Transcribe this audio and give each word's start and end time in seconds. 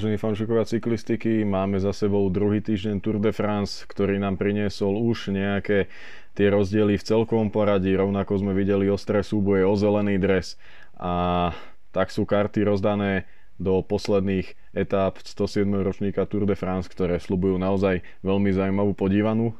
Vážení 0.00 0.16
fanúšikovia 0.16 0.64
cyklistiky, 0.64 1.44
máme 1.44 1.76
za 1.76 1.92
sebou 1.92 2.24
druhý 2.32 2.64
týždeň 2.64 3.04
Tour 3.04 3.20
de 3.20 3.36
France, 3.36 3.84
ktorý 3.84 4.16
nám 4.16 4.40
priniesol 4.40 4.96
už 4.96 5.28
nejaké 5.28 5.92
tie 6.32 6.48
rozdiely 6.48 6.96
v 6.96 7.04
celkovom 7.04 7.52
poradí. 7.52 7.92
Rovnako 7.92 8.40
sme 8.40 8.56
videli 8.56 8.88
ostré 8.88 9.20
súboje 9.20 9.68
o 9.68 9.76
zelený 9.76 10.16
dres 10.16 10.56
a 10.96 11.52
tak 11.92 12.08
sú 12.08 12.24
karty 12.24 12.64
rozdané 12.64 13.28
do 13.60 13.84
posledných 13.84 14.72
etáp 14.72 15.20
107. 15.20 15.68
ročníka 15.68 16.24
Tour 16.24 16.48
de 16.48 16.56
France, 16.56 16.88
ktoré 16.88 17.20
slubujú 17.20 17.60
naozaj 17.60 18.00
veľmi 18.24 18.56
zaujímavú 18.56 18.96
podívanú. 18.96 19.52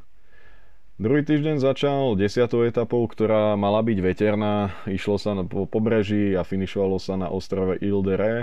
Druhý 0.97 1.21
týždeň 1.21 1.61
začal 1.61 2.17
10. 2.17 2.49
etapou, 2.65 3.05
ktorá 3.05 3.53
mala 3.53 3.85
byť 3.85 3.97
veterná. 4.01 4.73
Išlo 4.89 5.21
sa 5.21 5.37
po 5.45 5.69
pobreží 5.69 6.33
a 6.33 6.41
finišovalo 6.41 6.97
sa 6.97 7.13
na 7.13 7.29
ostrove 7.29 7.77
Ile 7.77 8.01
de 8.01 8.15
Ré 8.17 8.33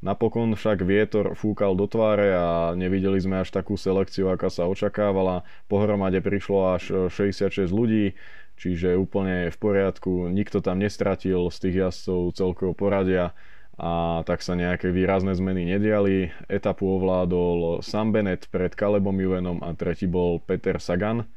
Napokon 0.00 0.56
však 0.56 0.80
vietor 0.80 1.36
fúkal 1.36 1.76
do 1.76 1.84
tváre 1.84 2.32
a 2.32 2.72
nevideli 2.72 3.20
sme 3.20 3.44
až 3.44 3.52
takú 3.52 3.76
selekciu, 3.76 4.32
aká 4.32 4.48
sa 4.48 4.64
očakávala. 4.64 5.44
Pohromade 5.68 6.24
prišlo 6.24 6.80
až 6.80 7.12
66 7.12 7.68
ľudí, 7.68 8.16
čiže 8.56 8.96
úplne 8.96 9.52
v 9.52 9.56
poriadku. 9.60 10.32
Nikto 10.32 10.64
tam 10.64 10.80
nestratil 10.80 11.52
z 11.52 11.56
tých 11.60 11.76
jazdcov 11.84 12.32
celkovo 12.32 12.72
poradia 12.72 13.36
a 13.76 14.24
tak 14.24 14.40
sa 14.40 14.56
nejaké 14.56 14.88
výrazné 14.88 15.36
zmeny 15.36 15.68
nediali. 15.68 16.32
Etapu 16.48 16.84
ovládol 16.96 17.84
Sam 17.84 18.12
Bennett 18.12 18.48
pred 18.48 18.72
Kalebom 18.72 19.16
Juvenom 19.20 19.60
a 19.60 19.76
tretí 19.76 20.08
bol 20.08 20.40
Peter 20.40 20.80
Sagan. 20.80 21.28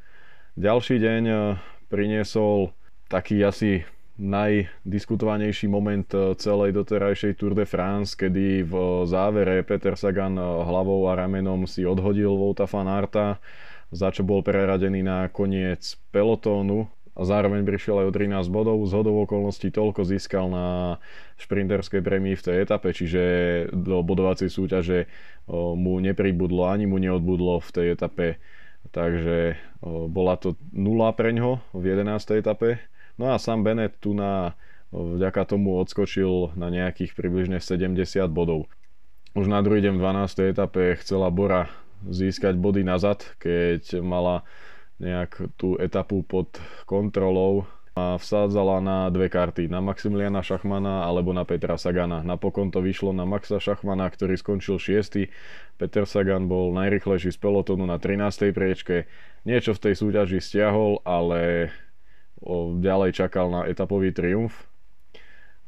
Ďalší 0.56 1.04
deň 1.04 1.24
priniesol 1.92 2.72
taký 3.12 3.44
asi 3.44 3.84
najdiskutovanejší 4.18 5.66
moment 5.66 6.06
eh, 6.14 6.38
celej 6.38 6.78
doterajšej 6.78 7.34
Tour 7.34 7.58
de 7.58 7.66
France, 7.66 8.14
kedy 8.14 8.62
v 8.62 8.74
závere 9.10 9.66
Peter 9.66 9.98
Sagan 9.98 10.38
eh, 10.38 10.46
hlavou 10.46 11.10
a 11.10 11.18
ramenom 11.18 11.66
si 11.66 11.82
odhodil 11.82 12.30
Vouta 12.30 12.70
van 12.70 12.86
Arta, 12.86 13.42
za 13.90 14.14
čo 14.14 14.22
bol 14.22 14.46
preradený 14.46 15.02
na 15.02 15.30
koniec 15.34 15.98
pelotónu 16.14 16.86
a 17.14 17.22
zároveň 17.26 17.62
prišiel 17.62 18.06
aj 18.06 18.08
o 18.10 18.14
13 18.14 18.50
bodov. 18.50 18.78
Z 18.90 18.94
hodov 18.98 19.30
okolností 19.30 19.70
toľko 19.70 20.02
získal 20.06 20.50
na 20.50 20.98
šprinterskej 21.38 22.02
prémii 22.02 22.34
v 22.34 22.46
tej 22.46 22.58
etape, 22.66 22.90
čiže 22.90 23.22
do 23.70 24.02
bodovacej 24.06 24.50
súťaže 24.50 25.00
eh, 25.06 25.14
mu 25.54 25.98
nepribudlo 25.98 26.70
ani 26.70 26.86
mu 26.86 27.02
neodbudlo 27.02 27.58
v 27.66 27.70
tej 27.74 27.88
etape. 27.98 28.38
Takže 28.84 29.56
bola 30.12 30.36
to 30.36 30.60
nula 30.76 31.16
pre 31.16 31.32
ňo 31.32 31.64
v 31.72 31.96
11. 31.96 32.36
etape 32.36 32.84
No 33.18 33.34
a 33.34 33.38
sám 33.38 33.62
Bennett 33.62 34.02
tu 34.02 34.18
na, 34.18 34.58
vďaka 34.90 35.46
tomu 35.46 35.78
odskočil 35.78 36.58
na 36.58 36.74
nejakých 36.74 37.14
približne 37.14 37.62
70 37.62 37.98
bodov. 38.34 38.66
Už 39.34 39.50
na 39.50 39.62
druhý 39.66 39.82
deň 39.82 39.98
v 39.98 40.04
12. 40.30 40.54
etape 40.54 40.98
chcela 41.02 41.34
Bora 41.34 41.70
získať 42.06 42.58
body 42.58 42.86
nazad, 42.86 43.26
keď 43.42 44.02
mala 44.02 44.46
nejak 45.02 45.58
tú 45.58 45.80
etapu 45.82 46.22
pod 46.22 46.54
kontrolou 46.86 47.66
a 47.94 48.18
vsádzala 48.18 48.82
na 48.82 48.98
dve 49.14 49.30
karty, 49.30 49.70
na 49.70 49.78
Maximiliana 49.78 50.42
Šachmana 50.42 51.06
alebo 51.06 51.30
na 51.30 51.46
Petra 51.46 51.78
Sagana. 51.78 52.26
Napokon 52.26 52.74
to 52.74 52.82
vyšlo 52.82 53.14
na 53.14 53.22
Maxa 53.22 53.62
Šachmana, 53.62 54.10
ktorý 54.10 54.34
skončil 54.34 54.82
6. 54.82 55.30
Peter 55.78 56.06
Sagan 56.10 56.50
bol 56.50 56.74
najrychlejší 56.74 57.30
z 57.30 57.38
pelotonu 57.38 57.86
na 57.86 58.02
13. 58.02 58.50
priečke. 58.50 59.06
Niečo 59.46 59.78
v 59.78 59.82
tej 59.90 59.94
súťaži 59.94 60.42
stiahol, 60.42 61.06
ale 61.06 61.70
ďalej 62.80 63.16
čakal 63.16 63.48
na 63.50 63.66
etapový 63.66 64.12
triumf. 64.12 64.68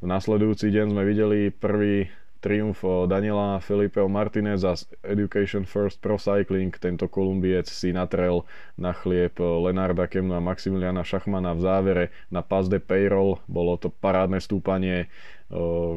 V 0.00 0.04
nasledujúci 0.04 0.68
deň 0.68 0.92
sme 0.92 1.02
videli 1.08 1.48
prvý 1.48 2.12
triumf 2.44 2.84
Daniela 3.08 3.58
Felipeho 3.64 4.06
Martineza 4.06 4.76
z 4.76 4.86
Education 5.02 5.64
First 5.64 5.98
Pro 6.04 6.20
Cycling. 6.20 6.70
Tento 6.76 7.08
kolumbiec 7.10 7.66
si 7.66 7.90
natrel 7.90 8.44
na 8.76 8.92
chlieb 8.92 9.34
Lenarda 9.40 10.06
Kemna 10.06 10.38
a 10.38 10.44
Maximiliana 10.44 11.02
Šachmana 11.02 11.56
v 11.56 11.60
závere 11.64 12.04
na 12.30 12.44
Paz 12.44 12.68
de 12.70 12.78
Payroll. 12.78 13.40
Bolo 13.48 13.80
to 13.80 13.88
parádne 13.90 14.38
stúpanie. 14.38 15.10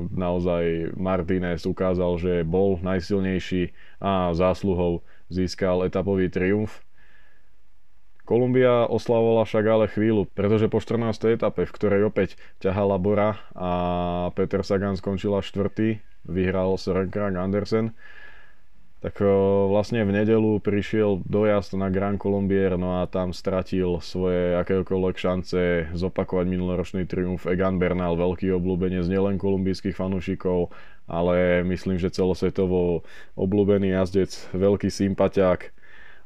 Naozaj 0.10 0.96
Martinez 0.98 1.68
ukázal, 1.68 2.18
že 2.18 2.34
bol 2.48 2.80
najsilnejší 2.82 3.76
a 4.02 4.32
zásluhou 4.34 5.06
získal 5.28 5.86
etapový 5.86 6.32
triumf. 6.34 6.82
Kolumbia 8.30 8.86
oslavovala 8.86 9.42
však 9.42 9.66
ale 9.66 9.86
chvíľu, 9.90 10.30
pretože 10.38 10.70
po 10.70 10.78
14. 10.78 11.18
etape, 11.34 11.66
v 11.66 11.74
ktorej 11.74 12.14
opäť 12.14 12.38
ťahala 12.62 13.02
Bora 13.02 13.42
a 13.58 13.72
Peter 14.38 14.62
Sagan 14.62 14.94
skončila 14.94 15.42
štvrtý, 15.42 15.98
vyhral 16.30 16.78
Søren 16.78 17.10
Krag 17.10 17.34
Andersen, 17.34 17.98
tak 19.02 19.18
vlastne 19.66 20.06
v 20.06 20.14
nedelu 20.14 20.62
prišiel 20.62 21.26
dojazd 21.26 21.74
na 21.82 21.90
Grand 21.90 22.22
Colombier, 22.22 22.78
no 22.78 23.02
a 23.02 23.10
tam 23.10 23.34
stratil 23.34 23.98
svoje 23.98 24.54
akékoľvek 24.62 25.16
šance 25.18 25.62
zopakovať 25.98 26.46
minuloročný 26.54 27.10
triumf 27.10 27.50
Egan 27.50 27.82
Bernal, 27.82 28.14
veľký 28.14 28.54
obľúbenec 28.54 29.10
nielen 29.10 29.42
kolumbijských 29.42 29.98
fanúšikov, 29.98 30.70
ale 31.10 31.66
myslím, 31.66 31.98
že 31.98 32.14
celosvetovo 32.14 33.02
obľúbený 33.34 33.90
jazdec, 33.98 34.54
veľký 34.54 34.94
sympatiák, 34.94 35.79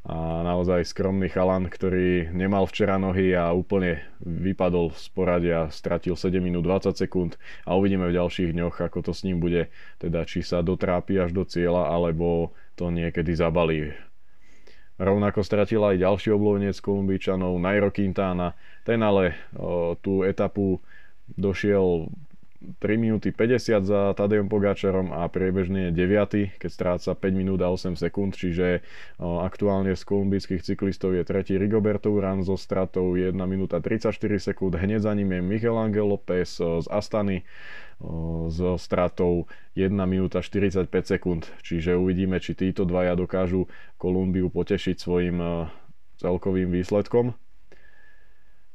a 0.04 0.44
naozaj 0.44 0.84
skromný 0.84 1.32
chalan, 1.32 1.72
ktorý 1.72 2.28
nemal 2.36 2.68
včera 2.68 3.00
nohy 3.00 3.32
a 3.32 3.56
úplne 3.56 4.04
vypadol 4.20 4.92
z 4.92 5.08
poradia, 5.16 5.72
stratil 5.72 6.20
7 6.20 6.44
minút 6.44 6.68
20 6.68 6.92
sekúnd 6.92 7.40
a 7.64 7.80
uvidíme 7.80 8.12
v 8.12 8.20
ďalších 8.20 8.52
dňoch, 8.52 8.84
ako 8.84 9.00
to 9.00 9.12
s 9.16 9.24
ním 9.24 9.40
bude, 9.40 9.72
teda 10.04 10.28
či 10.28 10.44
sa 10.44 10.60
dotrápi 10.60 11.24
až 11.24 11.32
do 11.32 11.48
cieľa, 11.48 11.88
alebo 11.88 12.52
to 12.76 12.92
niekedy 12.92 13.32
zabalí. 13.32 13.96
Rovnako 15.00 15.40
stratil 15.40 15.80
aj 15.88 16.04
ďalší 16.04 16.36
oblovenec 16.36 16.76
Kolumbíčanov, 16.84 17.56
Nairo 17.64 17.88
Quintana, 17.88 18.60
ten 18.84 19.00
ale 19.00 19.40
o, 19.56 19.96
tú 19.98 20.28
etapu 20.28 20.84
došiel 21.40 22.12
3 22.80 22.96
minúty 22.96 23.36
50 23.36 23.84
za 23.84 24.16
Tadejom 24.16 24.48
Pogáčarom 24.48 25.12
a 25.12 25.28
priebežne 25.28 25.92
je 25.92 26.08
9, 26.08 26.56
keď 26.56 26.72
stráca 26.72 27.12
5 27.12 27.20
minút 27.36 27.60
a 27.60 27.68
8 27.68 28.00
sekúnd, 28.00 28.32
čiže 28.32 28.80
aktuálne 29.20 29.92
z 29.92 30.04
kolumbijských 30.08 30.64
cyklistov 30.64 31.12
je 31.12 31.28
tretí 31.28 31.60
Rigoberto 31.60 32.16
Urán 32.16 32.40
so 32.48 32.56
stratou 32.56 33.20
1 33.20 33.36
minúta 33.44 33.84
34 33.84 34.16
sekúnd, 34.40 34.80
hneď 34.80 35.04
za 35.04 35.12
ním 35.12 35.36
je 35.36 35.42
Miguel 35.44 35.76
Angel 35.76 36.08
López 36.08 36.56
z 36.60 36.88
Astany 36.88 37.44
so 38.48 38.80
stratou 38.80 39.52
1 39.76 39.92
minúta 40.08 40.40
45 40.40 40.88
sekúnd, 41.04 41.44
čiže 41.60 42.00
uvidíme, 42.00 42.40
či 42.40 42.56
títo 42.56 42.88
dvaja 42.88 43.20
dokážu 43.20 43.68
Kolumbiu 44.00 44.48
potešiť 44.48 44.96
svojim 44.96 45.68
celkovým 46.16 46.72
výsledkom. 46.72 47.36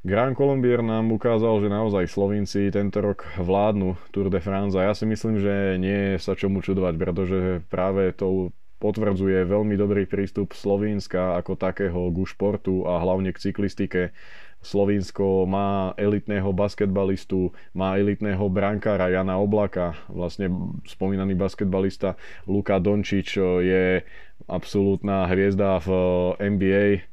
Grand 0.06 0.30
Colombier 0.38 0.78
nám 0.78 1.10
ukázal, 1.10 1.58
že 1.58 1.74
naozaj 1.74 2.06
Slovinci 2.06 2.70
tento 2.70 3.02
rok 3.02 3.26
vládnu 3.34 3.98
Tour 4.14 4.30
de 4.30 4.38
France 4.38 4.78
a 4.78 4.86
ja 4.86 4.94
si 4.94 5.02
myslím, 5.10 5.42
že 5.42 5.74
nie 5.74 6.14
je 6.14 6.22
sa 6.22 6.38
čomu 6.38 6.62
čudovať, 6.62 6.94
pretože 6.94 7.38
práve 7.66 8.14
to 8.14 8.54
potvrdzuje 8.78 9.42
veľmi 9.42 9.74
dobrý 9.74 10.06
prístup 10.06 10.54
Slovenska 10.54 11.34
ako 11.42 11.58
takého 11.58 12.14
ku 12.14 12.22
športu 12.22 12.86
a 12.86 13.02
hlavne 13.02 13.34
k 13.34 13.50
cyklistike. 13.50 14.14
Slovinsko 14.62 15.46
má 15.50 15.94
elitného 15.98 16.50
basketbalistu, 16.50 17.54
má 17.74 17.98
elitného 17.98 18.46
brankára 18.50 19.10
Jana 19.10 19.38
Oblaka, 19.38 19.98
vlastne 20.10 20.50
spomínaný 20.86 21.34
basketbalista 21.34 22.14
Luka 22.46 22.78
Dončič 22.78 23.38
je 23.62 24.02
absolútna 24.46 25.26
hviezda 25.30 25.78
v 25.82 25.90
NBA, 26.38 27.06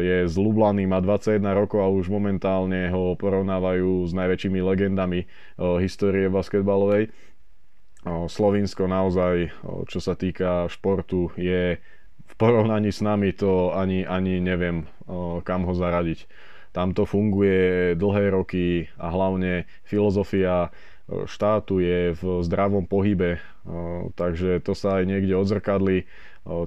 je 0.00 0.28
z 0.28 0.34
Lublany, 0.36 0.84
má 0.84 1.00
21 1.00 1.40
rokov 1.56 1.80
a 1.80 1.88
už 1.88 2.12
momentálne 2.12 2.92
ho 2.92 3.16
porovnávajú 3.16 4.04
s 4.04 4.12
najväčšími 4.12 4.60
legendami 4.60 5.24
histórie 5.80 6.28
basketbalovej. 6.28 7.08
Slovinsko 8.04 8.84
naozaj, 8.84 9.56
čo 9.88 9.98
sa 10.04 10.12
týka 10.12 10.68
športu, 10.68 11.32
je 11.40 11.80
v 12.24 12.34
porovnaní 12.36 12.92
s 12.92 13.00
nami 13.00 13.32
to 13.32 13.72
ani, 13.72 14.04
ani 14.04 14.44
neviem, 14.44 14.84
kam 15.48 15.64
ho 15.64 15.72
zaradiť. 15.72 16.28
Tam 16.76 16.92
to 16.92 17.08
funguje 17.08 17.96
dlhé 17.96 18.34
roky 18.34 18.92
a 19.00 19.08
hlavne 19.08 19.64
filozofia 19.88 20.68
štátu 21.08 21.80
je 21.80 22.12
v 22.12 22.22
zdravom 22.44 22.84
pohybe, 22.84 23.40
takže 24.20 24.60
to 24.60 24.76
sa 24.76 25.00
aj 25.00 25.08
niekde 25.08 25.32
odzrkadli. 25.36 26.04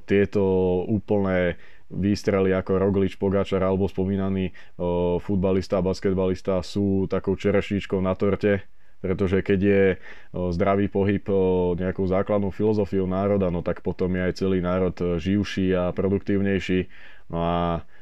Tieto 0.09 0.41
úplné 0.89 1.61
výstrely 1.87 2.51
ako 2.51 2.79
Roglič, 2.79 3.15
Pogačar 3.15 3.63
alebo 3.63 3.87
spomínaný 3.87 4.51
o, 4.75 5.17
futbalista 5.23 5.79
a 5.79 5.85
basketbalista 5.85 6.59
sú 6.59 7.07
takou 7.07 7.39
čerešničkou 7.39 7.99
na 8.03 8.11
torte, 8.13 8.67
pretože 8.99 9.39
keď 9.39 9.59
je 9.59 9.83
o, 9.95 10.51
zdravý 10.51 10.91
pohyb 10.91 11.23
o, 11.31 11.73
nejakou 11.79 12.03
základnou 12.03 12.51
filozofiou 12.51 13.07
národa, 13.07 13.47
no 13.47 13.63
tak 13.63 13.79
potom 13.79 14.11
je 14.19 14.21
aj 14.27 14.33
celý 14.35 14.59
národ 14.59 14.95
živší 15.15 15.71
a 15.75 15.95
produktívnejší. 15.95 16.91
No 17.31 17.39
a 17.43 17.57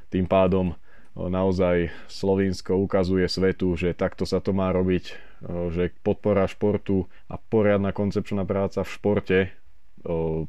tým 0.09 0.25
pádom 0.25 0.73
naozaj 1.15 1.95
Slovinsko 2.11 2.75
ukazuje 2.75 3.25
svetu, 3.31 3.79
že 3.79 3.95
takto 3.95 4.27
sa 4.27 4.43
to 4.43 4.51
má 4.51 4.69
robiť, 4.75 5.15
že 5.71 5.95
podpora 6.03 6.43
športu 6.43 7.07
a 7.31 7.39
poriadna 7.39 7.95
koncepčná 7.95 8.43
práca 8.43 8.83
v 8.83 8.93
športe 8.93 9.37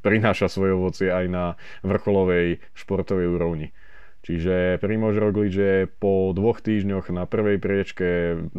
prináša 0.05 0.53
svoje 0.53 0.77
ovocie 0.77 1.09
aj 1.09 1.27
na 1.27 1.45
vrcholovej 1.83 2.61
športovej 2.77 3.29
úrovni. 3.33 3.73
Čiže 4.27 4.83
Primož 4.83 5.23
Roglič 5.23 5.55
je 5.55 5.75
po 5.87 6.35
dvoch 6.35 6.59
týždňoch 6.59 7.15
na 7.15 7.31
prvej 7.31 7.63
priečke 7.63 8.09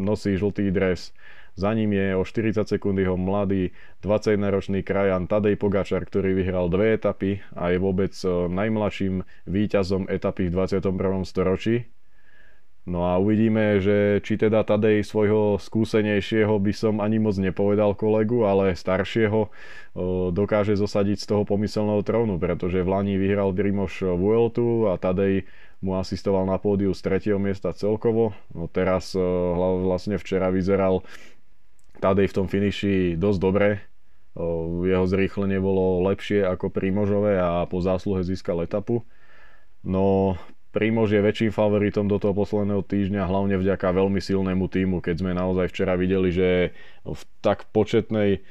nosí 0.00 0.32
žltý 0.34 0.72
dres, 0.72 1.12
za 1.58 1.74
ním 1.74 1.90
je 1.90 2.14
o 2.14 2.22
40 2.22 2.70
sekúnd 2.70 3.02
jeho 3.02 3.18
mladý 3.18 3.74
21-ročný 4.06 4.86
krajan 4.86 5.26
Tadej 5.26 5.58
Pogačar, 5.58 6.06
ktorý 6.06 6.38
vyhral 6.38 6.70
dve 6.70 6.94
etapy 6.94 7.42
a 7.50 7.74
je 7.74 7.82
vôbec 7.82 8.14
najmladším 8.46 9.26
víťazom 9.50 10.06
etapy 10.06 10.54
v 10.54 10.54
21. 10.54 11.26
storočí. 11.26 11.90
No 12.88 13.04
a 13.04 13.20
uvidíme, 13.20 13.84
že 13.84 14.24
či 14.24 14.40
teda 14.40 14.64
Tadej 14.64 15.04
svojho 15.04 15.60
skúsenejšieho 15.60 16.56
by 16.56 16.72
som 16.72 17.04
ani 17.04 17.20
moc 17.20 17.36
nepovedal 17.36 17.92
kolegu, 17.92 18.48
ale 18.48 18.72
staršieho 18.72 19.52
dokáže 20.32 20.72
zosadiť 20.72 21.20
z 21.20 21.26
toho 21.28 21.44
pomyselného 21.44 22.00
trónu, 22.00 22.40
pretože 22.40 22.80
v 22.80 22.88
Lani 22.88 23.20
vyhral 23.20 23.52
Drimoš 23.52 24.08
Vueltu 24.16 24.88
a 24.88 24.96
Tadej 24.96 25.44
mu 25.84 26.00
asistoval 26.00 26.48
na 26.48 26.56
pódiu 26.56 26.96
z 26.96 27.04
tretieho 27.04 27.36
miesta 27.36 27.76
celkovo. 27.76 28.32
No 28.56 28.72
teraz 28.72 29.12
vlastne 29.84 30.16
včera 30.16 30.48
vyzeral 30.48 31.04
Tadej 32.00 32.32
v 32.32 32.36
tom 32.40 32.46
finiši 32.48 33.20
dosť 33.20 33.38
dobre. 33.42 33.84
Jeho 34.88 35.04
zrýchlenie 35.04 35.60
bolo 35.60 36.08
lepšie 36.08 36.40
ako 36.40 36.72
Primožové 36.72 37.36
a 37.36 37.68
po 37.68 37.84
zásluhe 37.84 38.24
získal 38.24 38.64
etapu. 38.64 39.04
No 39.84 40.40
Primož 40.78 41.10
je 41.10 41.18
väčším 41.18 41.50
favoritom 41.50 42.06
do 42.06 42.22
toho 42.22 42.30
posledného 42.38 42.86
týždňa, 42.86 43.26
hlavne 43.26 43.58
vďaka 43.58 43.90
veľmi 43.90 44.22
silnému 44.22 44.70
týmu, 44.70 45.02
keď 45.02 45.26
sme 45.26 45.34
naozaj 45.34 45.74
včera 45.74 45.98
videli, 45.98 46.30
že 46.30 46.70
v 47.02 47.22
tak 47.42 47.66
početnej 47.74 48.46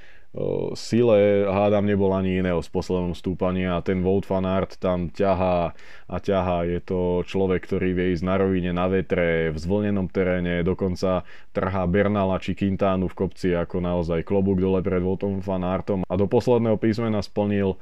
sile 0.75 1.47
hádam 1.47 1.87
nebol 1.87 2.11
ani 2.11 2.43
iného 2.43 2.59
z 2.59 2.69
poslednom 2.69 3.15
stúpania 3.15 3.79
a 3.79 3.81
ten 3.81 4.03
Vout 4.03 4.27
van 4.27 4.43
Aert 4.43 4.75
tam 4.77 5.07
ťahá 5.07 5.71
a 6.05 6.17
ťahá. 6.19 6.67
Je 6.67 6.83
to 6.83 7.23
človek, 7.23 7.63
ktorý 7.63 7.95
vie 7.95 8.13
ísť 8.13 8.27
na 8.27 8.35
rovine, 8.37 8.69
na 8.75 8.85
vetre, 8.91 9.49
v 9.49 9.57
zvlnenom 9.57 10.11
teréne, 10.11 10.61
dokonca 10.61 11.23
trhá 11.55 11.83
Bernala 11.87 12.37
či 12.37 12.53
Quintánu 12.53 13.09
v 13.09 13.17
kopci 13.17 13.55
ako 13.55 13.81
naozaj 13.81 14.27
klobúk 14.27 14.61
dole 14.61 14.83
pred 14.83 15.01
Voutom 15.01 15.39
van 15.41 15.63
Aertom 15.63 16.03
a 16.05 16.13
do 16.19 16.27
posledného 16.29 16.77
písmena 16.77 17.23
splnil 17.23 17.79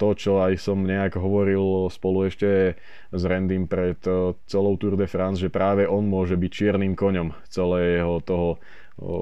to, 0.00 0.08
čo 0.16 0.40
aj 0.40 0.56
som 0.56 0.88
nejak 0.88 1.20
hovoril 1.20 1.92
spolu 1.92 2.32
ešte 2.32 2.80
s 3.12 3.22
Randym 3.28 3.68
pred 3.68 4.00
celou 4.48 4.74
Tour 4.80 4.96
de 4.96 5.04
France, 5.04 5.36
že 5.36 5.52
práve 5.52 5.84
on 5.84 6.08
môže 6.08 6.32
byť 6.32 6.50
čiernym 6.50 6.96
koňom 6.96 7.36
celého 7.52 8.24
toho 8.24 8.56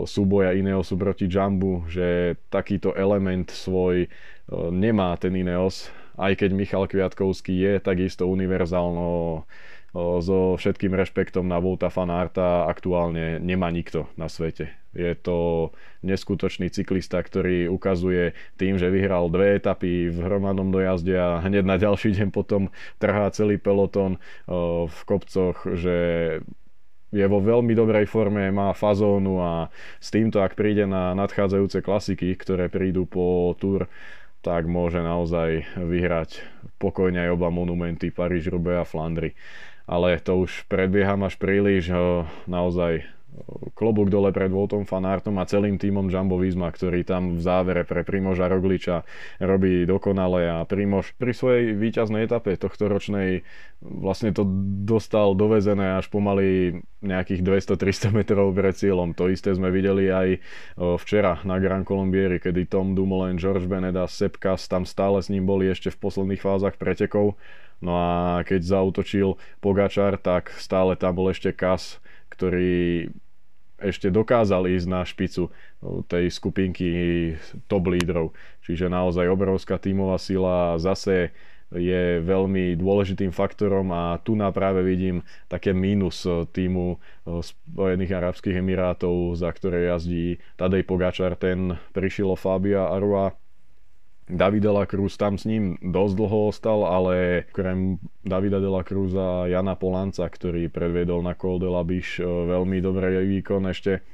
súboja 0.07 0.55
Ineosu 0.55 0.95
proti 0.95 1.27
Jumbu, 1.27 1.91
že 1.91 2.39
takýto 2.53 2.95
element 2.95 3.51
svoj 3.51 4.07
nemá 4.71 5.19
ten 5.19 5.35
Ineos, 5.35 5.91
aj 6.15 6.39
keď 6.39 6.51
Michal 6.55 6.85
Kviatkovský 6.87 7.57
je 7.59 7.73
takisto 7.83 8.29
univerzálno 8.29 9.43
so 9.95 10.57
všetkým 10.57 10.97
rešpektom 10.97 11.45
na 11.45 11.61
Vouta 11.61 11.93
Fanarta 11.93 12.65
aktuálne 12.65 13.37
nemá 13.37 13.69
nikto 13.69 14.09
na 14.17 14.33
svete. 14.33 14.73
Je 14.93 15.13
to 15.17 15.73
neskutočný 16.05 16.69
cyklista, 16.69 17.21
ktorý 17.21 17.69
ukazuje 17.69 18.37
tým, 18.61 18.77
že 18.77 18.93
vyhral 18.93 19.33
dve 19.33 19.57
etapy 19.57 20.13
v 20.13 20.17
hromadnom 20.21 20.69
dojazde 20.69 21.17
a 21.17 21.41
hneď 21.45 21.65
na 21.65 21.77
ďalší 21.81 22.13
deň 22.17 22.29
potom 22.29 22.69
trhá 23.01 23.29
celý 23.33 23.57
peloton 23.57 24.21
v 24.89 24.99
kopcoch, 25.09 25.65
že 25.77 25.97
je 27.13 27.27
vo 27.29 27.45
veľmi 27.45 27.77
dobrej 27.77 28.09
forme, 28.09 28.49
má 28.49 28.73
fazónu 28.73 29.45
a 29.45 29.69
s 30.01 30.09
týmto, 30.09 30.41
ak 30.41 30.57
príde 30.57 30.89
na 30.89 31.13
nadchádzajúce 31.13 31.85
klasiky, 31.85 32.33
ktoré 32.41 32.73
prídu 32.73 33.05
po 33.05 33.53
Tour, 33.61 33.93
tak 34.41 34.65
môže 34.65 35.05
naozaj 35.05 35.69
vyhrať 35.77 36.41
pokojne 36.81 37.29
aj 37.29 37.31
oba 37.37 37.53
monumenty 37.53 38.09
Paríž, 38.09 38.49
Roubaix 38.49 38.83
a 38.83 38.89
Flandry. 38.89 39.37
Ale 39.87 40.19
to 40.23 40.47
už 40.47 40.67
predbieham 40.71 41.27
až 41.27 41.37
príliš, 41.39 41.91
naozaj 42.47 43.07
klobúk 43.73 44.13
dole 44.13 44.29
pred 44.29 44.53
Voltom 44.53 44.85
Fanartom 44.85 45.41
a 45.41 45.49
celým 45.49 45.81
týmom 45.81 46.13
Jumbo 46.13 46.37
Visma, 46.37 46.69
ktorý 46.69 47.01
tam 47.01 47.41
v 47.41 47.41
závere 47.41 47.81
pre 47.89 48.05
Primoža 48.05 48.45
Rogliča 48.45 49.09
robí 49.41 49.89
dokonale 49.89 50.53
a 50.53 50.69
Primož 50.69 51.17
pri 51.17 51.33
svojej 51.33 51.73
víťaznej 51.73 52.29
etape 52.29 52.61
tohto 52.61 52.93
ročnej 52.93 53.41
vlastne 53.81 54.37
to 54.37 54.45
dostal 54.85 55.33
dovezené 55.33 55.97
až 55.97 56.13
pomaly 56.13 56.77
nejakých 57.01 57.41
200-300 57.73 58.13
metrov 58.13 58.53
pred 58.53 58.77
cieľom. 58.77 59.17
To 59.17 59.33
isté 59.33 59.57
sme 59.57 59.73
videli 59.73 60.13
aj 60.13 60.29
včera 61.01 61.41
na 61.49 61.57
Gran 61.57 61.89
Colombieri, 61.89 62.37
kedy 62.37 62.69
Tom 62.69 62.93
Dumoulin, 62.93 63.41
George 63.41 63.65
Bennett 63.65 63.97
a 63.97 64.05
Sepkas 64.05 64.69
tam 64.69 64.85
stále 64.85 65.25
s 65.25 65.33
ním 65.33 65.49
boli 65.49 65.73
ešte 65.73 65.89
v 65.89 65.99
posledných 66.05 66.45
fázach 66.45 66.77
pretekov. 66.77 67.41
No 67.83 67.99
a 67.99 68.41
keď 68.47 68.63
zautočil 68.63 69.35
Pogačar, 69.59 70.15
tak 70.17 70.55
stále 70.55 70.95
tam 70.95 71.19
bol 71.19 71.35
ešte 71.35 71.51
Kas, 71.51 71.99
ktorý 72.31 73.11
ešte 73.83 74.15
dokázal 74.15 74.71
ísť 74.71 74.87
na 74.87 75.03
špicu 75.03 75.51
tej 76.07 76.31
skupinky 76.31 76.89
top 77.67 77.91
lídrov. 77.91 78.31
Čiže 78.63 78.87
naozaj 78.87 79.27
obrovská 79.27 79.83
tímová 79.83 80.23
sila 80.23 80.79
zase 80.79 81.35
je 81.73 82.21
veľmi 82.21 82.77
dôležitým 82.77 83.33
faktorom 83.33 83.91
a 83.91 84.21
tu 84.21 84.37
na 84.37 84.53
práve 84.53 84.85
vidím 84.85 85.25
také 85.49 85.73
mínus 85.73 86.23
týmu 86.53 87.01
Spojených 87.27 88.13
Arabských 88.13 88.61
Emirátov, 88.61 89.35
za 89.35 89.49
ktoré 89.51 89.89
jazdí 89.89 90.37
Tadej 90.61 90.85
Pogačar, 90.85 91.35
ten 91.35 91.75
prišiel 91.97 92.37
Fabia 92.37 92.87
Arua 92.93 93.35
Davida 94.31 94.71
La 94.71 94.87
Cruz 94.87 95.19
tam 95.19 95.35
s 95.35 95.45
ním 95.45 95.75
dosť 95.83 96.15
dlho 96.15 96.39
ostal, 96.55 96.87
ale 96.87 97.45
krem 97.51 97.99
Davida 98.23 98.63
de 98.63 98.71
la 98.71 98.87
Cruz 98.87 99.11
a 99.19 99.51
Jana 99.51 99.75
Polanca, 99.75 100.31
ktorý 100.31 100.71
predviedol 100.71 101.27
na 101.27 101.35
Col 101.35 101.59
de 101.59 101.67
la 101.67 101.83
Biche 101.83 102.23
veľmi 102.23 102.79
dobrý 102.79 103.19
výkon, 103.27 103.67
ešte 103.67 104.07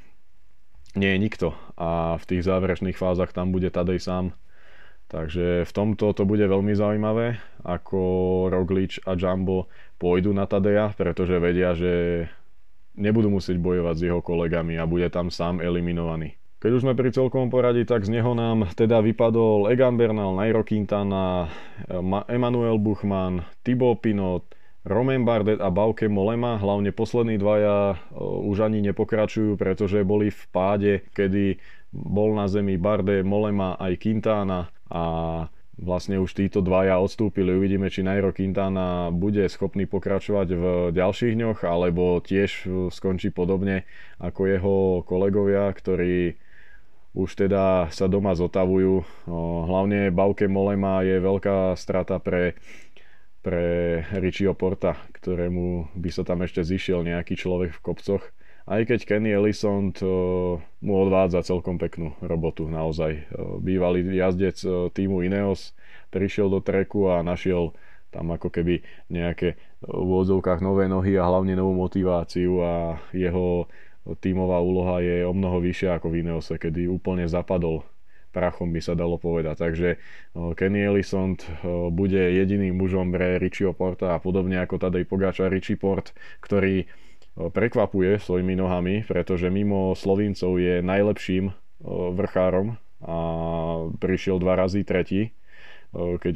nie 0.97 1.13
je 1.13 1.19
nikto 1.21 1.47
a 1.77 2.17
v 2.17 2.25
tých 2.25 2.49
záverečných 2.49 2.97
fázach 2.97 3.29
tam 3.29 3.53
bude 3.53 3.69
Tadej 3.69 4.01
sám. 4.01 4.33
Takže 5.09 5.65
v 5.65 5.71
tomto 5.73 6.13
to 6.13 6.21
bude 6.25 6.45
veľmi 6.45 6.73
zaujímavé, 6.73 7.41
ako 7.65 8.01
Roglič 8.53 9.01
a 9.09 9.17
Jumbo 9.17 9.69
pôjdu 9.97 10.33
na 10.33 10.45
Tadeja, 10.45 10.93
pretože 10.93 11.41
vedia, 11.41 11.73
že 11.73 12.25
nebudú 12.97 13.29
musieť 13.33 13.57
bojovať 13.57 13.95
s 13.97 14.05
jeho 14.05 14.21
kolegami 14.21 14.77
a 14.77 14.89
bude 14.89 15.09
tam 15.09 15.33
sám 15.33 15.61
eliminovaný. 15.61 16.38
Keď 16.59 16.71
už 16.75 16.83
sme 16.83 16.91
pri 16.91 17.15
celkovom 17.15 17.47
poradí, 17.47 17.87
tak 17.87 18.03
z 18.03 18.19
neho 18.19 18.35
nám 18.35 18.67
teda 18.75 18.99
vypadol 18.99 19.71
Egan 19.71 19.95
Bernal, 19.95 20.35
Nairo 20.35 20.67
Quintana, 20.67 21.47
Emanuel 22.27 22.75
Buchmann, 22.75 23.47
Thibaut 23.63 24.03
Pinot, 24.03 24.43
Romain 24.83 25.23
Bardet 25.23 25.63
a 25.63 25.71
Bauke 25.71 26.11
Molema, 26.11 26.59
hlavne 26.59 26.91
poslední 26.91 27.39
dvaja 27.39 27.95
už 28.19 28.67
ani 28.67 28.83
nepokračujú, 28.91 29.55
pretože 29.55 30.03
boli 30.03 30.35
v 30.35 30.43
páde, 30.51 31.07
kedy 31.15 31.63
bol 31.95 32.35
na 32.35 32.51
zemi 32.51 32.75
Bardet, 32.75 33.23
Molema 33.23 33.79
aj 33.79 33.95
Quintana 33.95 34.67
a 34.91 35.03
vlastne 35.79 36.19
už 36.19 36.35
títo 36.35 36.59
dvaja 36.59 36.99
odstúpili. 36.99 37.55
Uvidíme, 37.55 37.87
či 37.87 38.03
Nairo 38.03 38.35
Quintana 38.35 39.15
bude 39.15 39.47
schopný 39.47 39.87
pokračovať 39.87 40.47
v 40.51 40.63
ďalších 40.91 41.39
dňoch, 41.39 41.63
alebo 41.63 42.19
tiež 42.19 42.67
skončí 42.91 43.31
podobne 43.31 43.87
ako 44.19 44.41
jeho 44.43 44.75
kolegovia, 45.07 45.71
ktorí 45.71 46.35
už 47.17 47.29
teda 47.35 47.89
sa 47.89 48.05
doma 48.05 48.37
zotavujú. 48.37 49.01
Hlavne 49.65 50.13
Bauke 50.13 50.45
Molema 50.45 51.01
je 51.01 51.17
veľká 51.17 51.73
strata 51.73 52.21
pre, 52.21 52.53
pre 53.41 53.63
Richieho 54.17 54.53
Porta, 54.53 54.93
ktorému 55.17 55.95
by 55.97 56.09
sa 56.13 56.21
tam 56.21 56.45
ešte 56.45 56.61
zišiel 56.61 57.01
nejaký 57.01 57.33
človek 57.33 57.73
v 57.73 57.83
kopcoch. 57.83 58.23
Aj 58.69 58.85
keď 58.85 59.01
Kenny 59.09 59.33
Ellison 59.33 59.89
mu 60.85 60.93
odvádza 61.01 61.41
celkom 61.41 61.81
peknú 61.81 62.13
robotu 62.21 62.69
naozaj. 62.69 63.25
Bývalý 63.65 64.05
jazdec 64.05 64.61
týmu 64.93 65.25
Ineos 65.25 65.73
prišiel 66.13 66.53
do 66.53 66.61
treku 66.61 67.09
a 67.09 67.25
našiel 67.25 67.73
tam 68.13 68.29
ako 68.29 68.53
keby 68.53 68.85
nejaké 69.09 69.57
v 69.81 69.89
úvodzovkách 69.89 70.61
nové 70.61 70.85
nohy 70.85 71.17
a 71.17 71.25
hlavne 71.25 71.57
novú 71.57 71.77
motiváciu 71.77 72.61
a 72.61 72.73
jeho 73.13 73.65
tímová 74.19 74.61
úloha 74.63 75.01
je 75.03 75.25
o 75.25 75.33
mnoho 75.33 75.63
vyššia 75.63 75.99
ako 75.99 76.13
v 76.13 76.25
Ineose, 76.25 76.55
kedy 76.61 76.87
úplne 76.87 77.27
zapadol 77.29 77.83
prachom 78.29 78.69
by 78.69 78.77
sa 78.77 78.93
dalo 78.93 79.17
povedať. 79.17 79.57
Takže 79.57 79.89
Kenny 80.53 80.85
Ellison 80.85 81.33
bude 81.89 82.21
jediným 82.37 82.77
mužom 82.77 83.09
pre 83.09 83.41
Richieho 83.41 83.73
Porta 83.73 84.13
a 84.13 84.21
podobne 84.21 84.61
ako 84.61 84.77
Tadej 84.77 85.09
Pogača 85.09 85.49
Richie 85.49 85.81
Port, 85.81 86.13
ktorý 86.45 86.85
prekvapuje 87.39 88.21
svojimi 88.21 88.53
nohami, 88.53 89.01
pretože 89.07 89.49
mimo 89.49 89.97
Slovincov 89.97 90.61
je 90.61 90.85
najlepším 90.85 91.49
vrchárom 92.13 92.77
a 92.99 93.17
prišiel 93.97 94.37
dva 94.37 94.59
razy 94.59 94.85
tretí 94.85 95.33
keď 95.93 96.35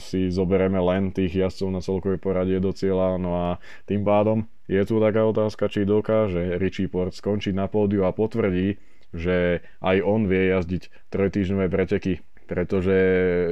si 0.00 0.32
zoberieme 0.32 0.80
len 0.80 1.12
tých 1.12 1.36
jazdcov 1.36 1.68
na 1.68 1.80
celkovej 1.84 2.20
poradie 2.20 2.58
do 2.58 2.72
cieľa. 2.72 3.20
No 3.20 3.36
a 3.36 3.48
tým 3.84 4.02
pádom 4.02 4.48
je 4.66 4.82
tu 4.88 4.96
taká 4.98 5.24
otázka, 5.28 5.68
či 5.68 5.84
dokáže 5.84 6.56
Richie 6.56 6.88
Port 6.88 7.12
skončiť 7.12 7.52
na 7.52 7.68
pódiu 7.68 8.08
a 8.08 8.16
potvrdí, 8.16 8.80
že 9.12 9.60
aj 9.84 9.96
on 10.00 10.26
vie 10.26 10.50
jazdiť 10.50 11.12
trojtýždňové 11.12 11.66
preteky 11.68 12.24
pretože 12.46 12.94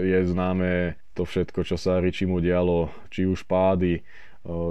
je 0.07 0.19
známe 0.23 0.95
to 1.19 1.27
všetko, 1.27 1.67
čo 1.67 1.75
sa 1.75 1.99
Ričimu 1.99 2.39
dialo, 2.39 2.91
či 3.11 3.27
už 3.27 3.47
pády, 3.47 4.03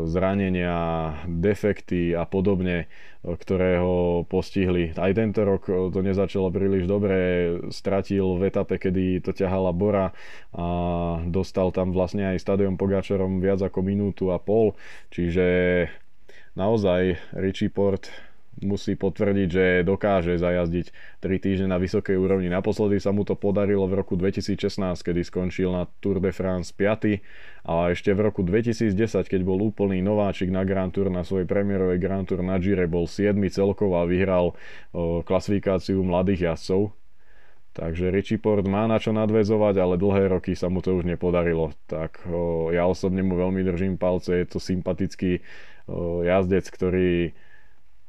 zranenia, 0.05 1.17
defekty 1.25 2.13
a 2.13 2.29
podobne, 2.29 2.85
ktoré 3.25 3.81
ho 3.81 4.21
postihli. 4.27 4.93
Aj 4.93 5.09
tento 5.17 5.41
rok 5.41 5.65
to 5.65 5.99
nezačalo 6.03 6.53
príliš 6.53 6.85
dobre, 6.85 7.17
stratil 7.73 8.37
v 8.37 8.53
etape, 8.53 8.77
kedy 8.77 9.25
to 9.25 9.33
ťahala 9.33 9.73
Bora 9.73 10.13
a 10.53 10.65
dostal 11.25 11.73
tam 11.73 11.89
vlastne 11.89 12.35
aj 12.35 12.43
stadion 12.43 12.77
Pogačarom 12.77 13.41
viac 13.41 13.65
ako 13.65 13.81
minútu 13.81 14.29
a 14.29 14.37
pol, 14.37 14.77
čiže 15.09 15.89
naozaj 16.53 17.17
Richie 17.33 17.73
Port 17.73 18.13
musí 18.61 18.93
potvrdiť, 18.93 19.47
že 19.49 19.65
dokáže 19.81 20.37
zajazdiť 20.37 21.19
3 21.23 21.43
týždne 21.43 21.67
na 21.73 21.81
vysokej 21.81 22.13
úrovni. 22.13 22.51
Naposledy 22.53 23.01
sa 23.01 23.09
mu 23.09 23.25
to 23.25 23.33
podarilo 23.33 23.89
v 23.89 23.97
roku 23.97 24.13
2016, 24.13 25.01
kedy 25.01 25.21
skončil 25.25 25.73
na 25.73 25.89
Tour 26.03 26.21
de 26.21 26.29
France 26.29 26.69
5. 26.69 27.23
A 27.63 27.95
ešte 27.95 28.13
v 28.13 28.19
roku 28.29 28.45
2010, 28.45 28.93
keď 29.25 29.41
bol 29.41 29.57
úplný 29.63 30.03
nováčik 30.03 30.53
na 30.53 30.61
Grand 30.67 30.91
Tour, 30.93 31.09
na 31.09 31.25
svojej 31.25 31.47
premiérovej 31.49 31.97
Grand 31.97 32.27
Tour 32.27 32.45
na 32.45 32.59
Gire, 32.61 32.85
bol 32.85 33.09
7 33.09 33.33
celkov 33.49 33.89
a 33.97 34.05
vyhral 34.05 34.53
o, 34.93 35.23
klasifikáciu 35.25 36.03
mladých 36.03 36.53
jazdcov. 36.53 36.93
Takže 37.73 38.13
Richie 38.13 38.37
Port 38.37 38.69
má 38.69 38.85
na 38.85 39.01
čo 39.01 39.09
nadvezovať, 39.09 39.81
ale 39.81 39.97
dlhé 39.97 40.29
roky 40.29 40.53
sa 40.53 40.69
mu 40.69 40.85
to 40.85 40.93
už 40.93 41.09
nepodarilo. 41.09 41.73
Tak 41.89 42.21
o, 42.29 42.69
ja 42.69 42.85
osobne 42.85 43.25
mu 43.25 43.33
veľmi 43.33 43.65
držím 43.65 43.97
palce, 43.97 44.43
je 44.43 44.45
to 44.45 44.61
sympatický 44.61 45.41
o, 45.89 46.21
jazdec, 46.21 46.69
ktorý 46.69 47.33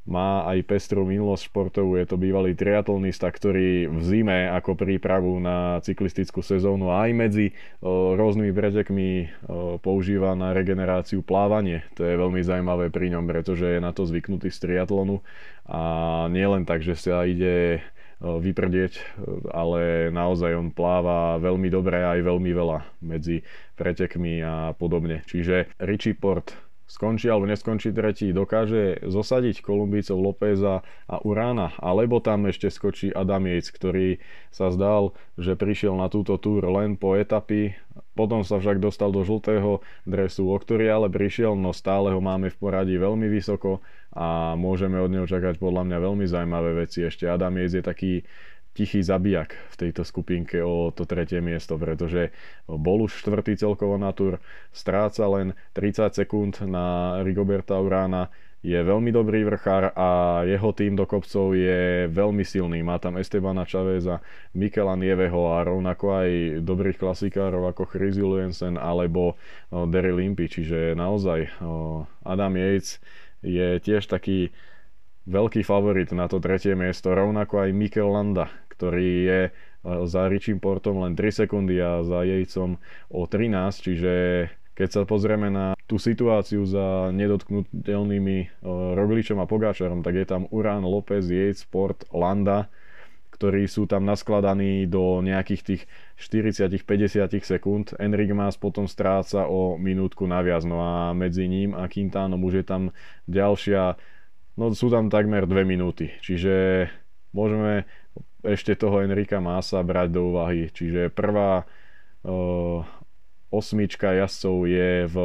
má 0.04 0.44
aj 0.44 0.68
pestrú 0.68 1.08
minulosť 1.08 1.48
športovú, 1.48 1.96
je 1.96 2.04
to 2.04 2.20
bývalý 2.20 2.52
triatlonista, 2.52 3.32
ktorý 3.32 3.88
v 3.88 4.00
zime 4.04 4.52
ako 4.52 4.76
prípravu 4.76 5.40
na 5.40 5.80
cyklistickú 5.80 6.44
sezónu 6.44 6.92
aj 6.92 7.10
medzi 7.16 7.46
o, 7.80 8.12
rôznymi 8.12 8.52
pretekmi 8.52 9.08
o, 9.48 9.80
používa 9.80 10.36
na 10.36 10.52
regeneráciu 10.52 11.24
plávanie. 11.24 11.88
To 11.96 12.04
je 12.04 12.20
veľmi 12.20 12.44
zaujímavé 12.44 12.92
pri 12.92 13.16
ňom, 13.16 13.24
pretože 13.24 13.64
je 13.64 13.80
na 13.80 13.96
to 13.96 14.04
zvyknutý 14.04 14.52
z 14.52 14.58
triatlonu 14.60 15.24
a 15.64 15.80
nie 16.28 16.44
len 16.44 16.68
tak, 16.68 16.84
že 16.84 17.00
sa 17.00 17.24
ide 17.24 17.80
vyprdieť, 18.24 19.20
ale 19.52 20.08
naozaj 20.08 20.56
on 20.56 20.68
pláva 20.72 21.36
veľmi 21.36 21.68
dobre 21.68 22.00
aj 22.00 22.24
veľmi 22.24 22.50
veľa 22.56 22.78
medzi 23.04 23.44
pretekmi 23.76 24.40
a 24.40 24.72
podobne. 24.72 25.20
Čiže 25.28 25.76
Richie 25.82 26.16
Port 26.16 26.63
skončí 26.84 27.32
alebo 27.32 27.48
neskončí 27.48 27.90
tretí, 27.90 28.30
dokáže 28.30 29.00
zosadiť 29.04 29.64
Kolumbícov 29.64 30.20
Lópeza 30.20 30.84
a 31.08 31.16
Urána, 31.24 31.72
alebo 31.80 32.20
tam 32.20 32.44
ešte 32.44 32.68
skočí 32.68 33.08
Adam 33.10 33.48
Yates, 33.48 33.72
ktorý 33.72 34.20
sa 34.52 34.68
zdal, 34.68 35.16
že 35.40 35.56
prišiel 35.56 35.96
na 35.96 36.12
túto 36.12 36.36
túr 36.36 36.64
len 36.68 37.00
po 37.00 37.16
etapy, 37.16 37.72
potom 38.14 38.46
sa 38.46 38.62
však 38.62 38.78
dostal 38.78 39.10
do 39.10 39.26
žltého 39.26 39.82
dresu, 40.06 40.46
o 40.46 40.56
ktorý 40.56 40.86
ale 40.92 41.08
prišiel, 41.10 41.58
no 41.58 41.74
stále 41.74 42.14
ho 42.14 42.20
máme 42.22 42.52
v 42.52 42.58
poradí 42.60 42.94
veľmi 42.94 43.26
vysoko 43.26 43.82
a 44.14 44.54
môžeme 44.54 45.00
od 45.02 45.10
neho 45.10 45.26
čakať 45.26 45.58
podľa 45.58 45.82
mňa 45.90 45.98
veľmi 45.98 46.24
zaujímavé 46.28 46.86
veci. 46.86 47.02
Ešte 47.02 47.26
Adam 47.26 47.58
Yates 47.58 47.74
je 47.74 47.82
taký 47.82 48.12
tichý 48.74 49.06
zabijak 49.06 49.54
v 49.70 49.76
tejto 49.78 50.02
skupinke 50.02 50.58
o 50.58 50.90
to 50.90 51.06
tretie 51.06 51.38
miesto, 51.38 51.78
pretože 51.78 52.34
bol 52.66 53.06
už 53.06 53.22
štvrtý 53.22 53.54
celkovo 53.54 53.94
na 53.96 54.10
tur, 54.10 54.42
stráca 54.74 55.24
len 55.30 55.54
30 55.78 56.10
sekúnd 56.10 56.58
na 56.66 57.18
Rigoberta 57.22 57.78
Urána, 57.78 58.34
je 58.64 58.80
veľmi 58.80 59.12
dobrý 59.12 59.44
vrchár 59.44 59.92
a 59.92 60.40
jeho 60.48 60.72
tým 60.72 60.96
do 60.96 61.04
kopcov 61.04 61.52
je 61.52 62.08
veľmi 62.08 62.48
silný. 62.48 62.80
Má 62.80 62.96
tam 62.96 63.20
Estebana 63.20 63.68
Chaveza, 63.68 64.24
Mikela 64.56 64.96
Nieveho 64.96 65.52
a 65.52 65.60
rovnako 65.68 66.24
aj 66.24 66.28
dobrých 66.64 66.96
klasikárov 66.96 67.68
ako 67.68 67.84
Chris 67.84 68.16
Jensen 68.16 68.80
alebo 68.80 69.36
Derry 69.68 70.16
Limpy, 70.16 70.48
čiže 70.48 70.96
naozaj 70.96 71.60
Adam 72.24 72.56
Yates 72.56 73.04
je 73.44 73.76
tiež 73.84 74.08
taký 74.08 74.48
veľký 75.28 75.60
favorit 75.60 76.08
na 76.16 76.24
to 76.24 76.40
tretie 76.40 76.72
miesto, 76.72 77.12
rovnako 77.12 77.68
aj 77.68 77.70
Mikel 77.76 78.16
Landa, 78.16 78.48
ktorý 78.74 79.10
je 79.24 79.40
e, 79.46 79.50
za 80.10 80.26
Richim 80.26 80.58
Portom 80.58 81.06
len 81.06 81.14
3 81.14 81.46
sekundy 81.46 81.78
a 81.78 82.02
za 82.02 82.26
Jejcom 82.26 82.76
o 83.08 83.22
13, 83.30 83.86
čiže 83.86 84.12
keď 84.74 84.88
sa 84.90 85.00
pozrieme 85.06 85.54
na 85.54 85.78
tú 85.86 86.02
situáciu 86.02 86.66
za 86.66 87.14
nedotknutelnými 87.14 88.38
e, 88.42 88.46
Rogličom 88.98 89.38
a 89.38 89.46
Pogáčarom, 89.46 90.02
tak 90.02 90.18
je 90.18 90.26
tam 90.26 90.50
Urán, 90.50 90.82
López, 90.82 91.30
Yates, 91.30 91.62
Port, 91.62 92.02
Landa, 92.10 92.66
ktorí 93.34 93.66
sú 93.66 93.90
tam 93.90 94.06
naskladaní 94.06 94.86
do 94.86 95.18
nejakých 95.18 95.62
tých 95.62 95.82
40-50 96.22 97.42
sekúnd. 97.42 97.94
Enric 97.98 98.30
Mas 98.30 98.54
potom 98.54 98.86
stráca 98.86 99.50
o 99.50 99.74
minútku 99.74 100.26
naviac, 100.26 100.62
no 100.62 100.82
a 100.82 101.10
medzi 101.14 101.50
ním 101.50 101.74
a 101.74 101.90
Quintánom 101.90 102.38
už 102.42 102.62
je 102.62 102.64
tam 102.66 102.82
ďalšia, 103.26 103.98
no 104.54 104.70
sú 104.74 104.86
tam 104.90 105.10
takmer 105.10 105.50
2 105.50 105.66
minúty. 105.66 106.14
Čiže 106.22 106.86
môžeme 107.34 107.86
ešte 108.44 108.76
toho 108.76 109.00
Enrika 109.00 109.40
Masa 109.40 109.80
brať 109.80 110.08
do 110.12 110.30
úvahy. 110.30 110.68
Čiže 110.68 111.08
prvá 111.10 111.64
uh, 111.64 112.84
osmička 113.48 114.12
jazdcov 114.12 114.56
je 114.68 115.08
v 115.08 115.16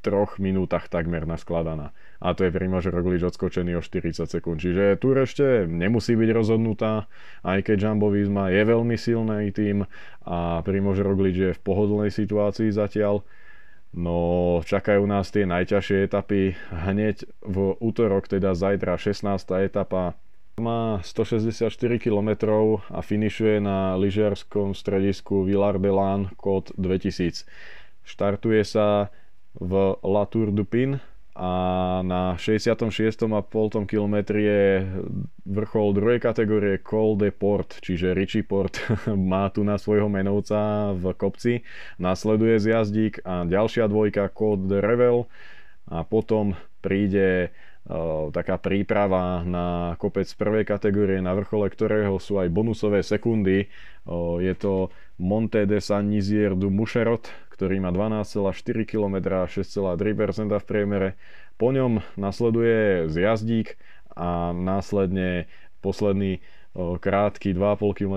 troch 0.00 0.40
minútach 0.40 0.88
takmer 0.88 1.28
naskladaná. 1.28 1.92
A 2.20 2.32
to 2.32 2.48
je 2.48 2.52
Primož 2.52 2.88
Roglič 2.88 3.20
odskočený 3.20 3.76
o 3.76 3.84
40 3.84 4.24
sekúnd. 4.24 4.60
Čiže 4.60 4.96
tu 4.96 5.12
ešte 5.12 5.68
nemusí 5.68 6.16
byť 6.16 6.30
rozhodnutá, 6.32 7.08
aj 7.44 7.68
keď 7.68 7.76
Jumbo 7.92 8.08
Visma 8.08 8.48
je 8.48 8.64
veľmi 8.64 8.96
silný 8.96 9.52
tým 9.52 9.84
a 10.24 10.64
Primož 10.64 11.04
Roglič 11.04 11.36
je 11.36 11.50
v 11.52 11.60
pohodlnej 11.60 12.08
situácii 12.08 12.72
zatiaľ. 12.72 13.24
No 13.90 14.60
čakajú 14.64 15.02
nás 15.04 15.34
tie 15.34 15.44
najťažšie 15.44 16.06
etapy 16.06 16.54
hneď 16.70 17.26
v 17.42 17.74
útorok, 17.82 18.30
teda 18.30 18.54
zajtra 18.56 18.96
16. 18.96 19.26
etapa 19.66 20.16
má 20.60 21.00
164 21.00 21.72
km 21.98 22.30
a 22.92 23.00
finišuje 23.00 23.58
na 23.58 23.96
lyžiarskom 23.96 24.76
stredisku 24.76 25.42
Villar 25.42 25.80
de 25.80 25.90
Lan 25.90 26.28
kód 26.36 26.70
2000. 26.76 27.48
Štartuje 28.04 28.62
sa 28.68 29.08
v 29.56 29.96
La 30.04 30.24
Tour 30.28 30.52
du 30.52 30.68
Pin 30.68 31.00
a 31.40 31.52
na 32.04 32.36
66,5 32.36 33.24
km 33.88 34.16
je 34.36 34.84
vrchol 35.48 35.96
druhej 35.96 36.20
kategórie 36.20 36.76
Col 36.84 37.16
de 37.16 37.32
Port, 37.32 37.80
čiže 37.80 38.12
Richie 38.12 38.44
Port 38.44 38.76
má 39.32 39.48
tu 39.48 39.64
na 39.64 39.80
svojho 39.80 40.12
menovca 40.12 40.92
v 40.92 41.16
kopci. 41.16 41.64
Nasleduje 41.96 42.60
zjazdík 42.60 43.24
a 43.24 43.48
ďalšia 43.48 43.88
dvojka 43.88 44.28
Col 44.36 44.68
de 44.68 44.84
Revel 44.84 45.30
a 45.88 46.04
potom 46.04 46.58
príde 46.84 47.54
taká 48.30 48.60
príprava 48.60 49.42
na 49.42 49.96
kopec 49.96 50.28
prvej 50.36 50.68
kategórie, 50.68 51.18
na 51.18 51.34
vrchole 51.34 51.66
ktorého 51.72 52.20
sú 52.20 52.38
aj 52.38 52.52
bonusové 52.52 53.02
sekundy. 53.02 53.66
Je 54.38 54.54
to 54.54 54.94
Monte 55.18 55.66
de 55.66 55.80
San 55.82 56.12
Nizier 56.12 56.54
du 56.54 56.68
Mušerot, 56.70 57.26
ktorý 57.52 57.80
má 57.82 57.90
12,4 57.92 58.86
km 58.86 59.16
a 59.42 59.48
6,3% 59.48 59.96
v 60.60 60.64
priemere. 60.64 61.08
Po 61.60 61.72
ňom 61.74 62.00
nasleduje 62.16 63.10
zjazdík 63.10 63.76
a 64.16 64.52
následne 64.56 65.48
posledný 65.84 66.40
krátky 66.76 67.50
2,5 67.52 67.98
km 67.98 68.16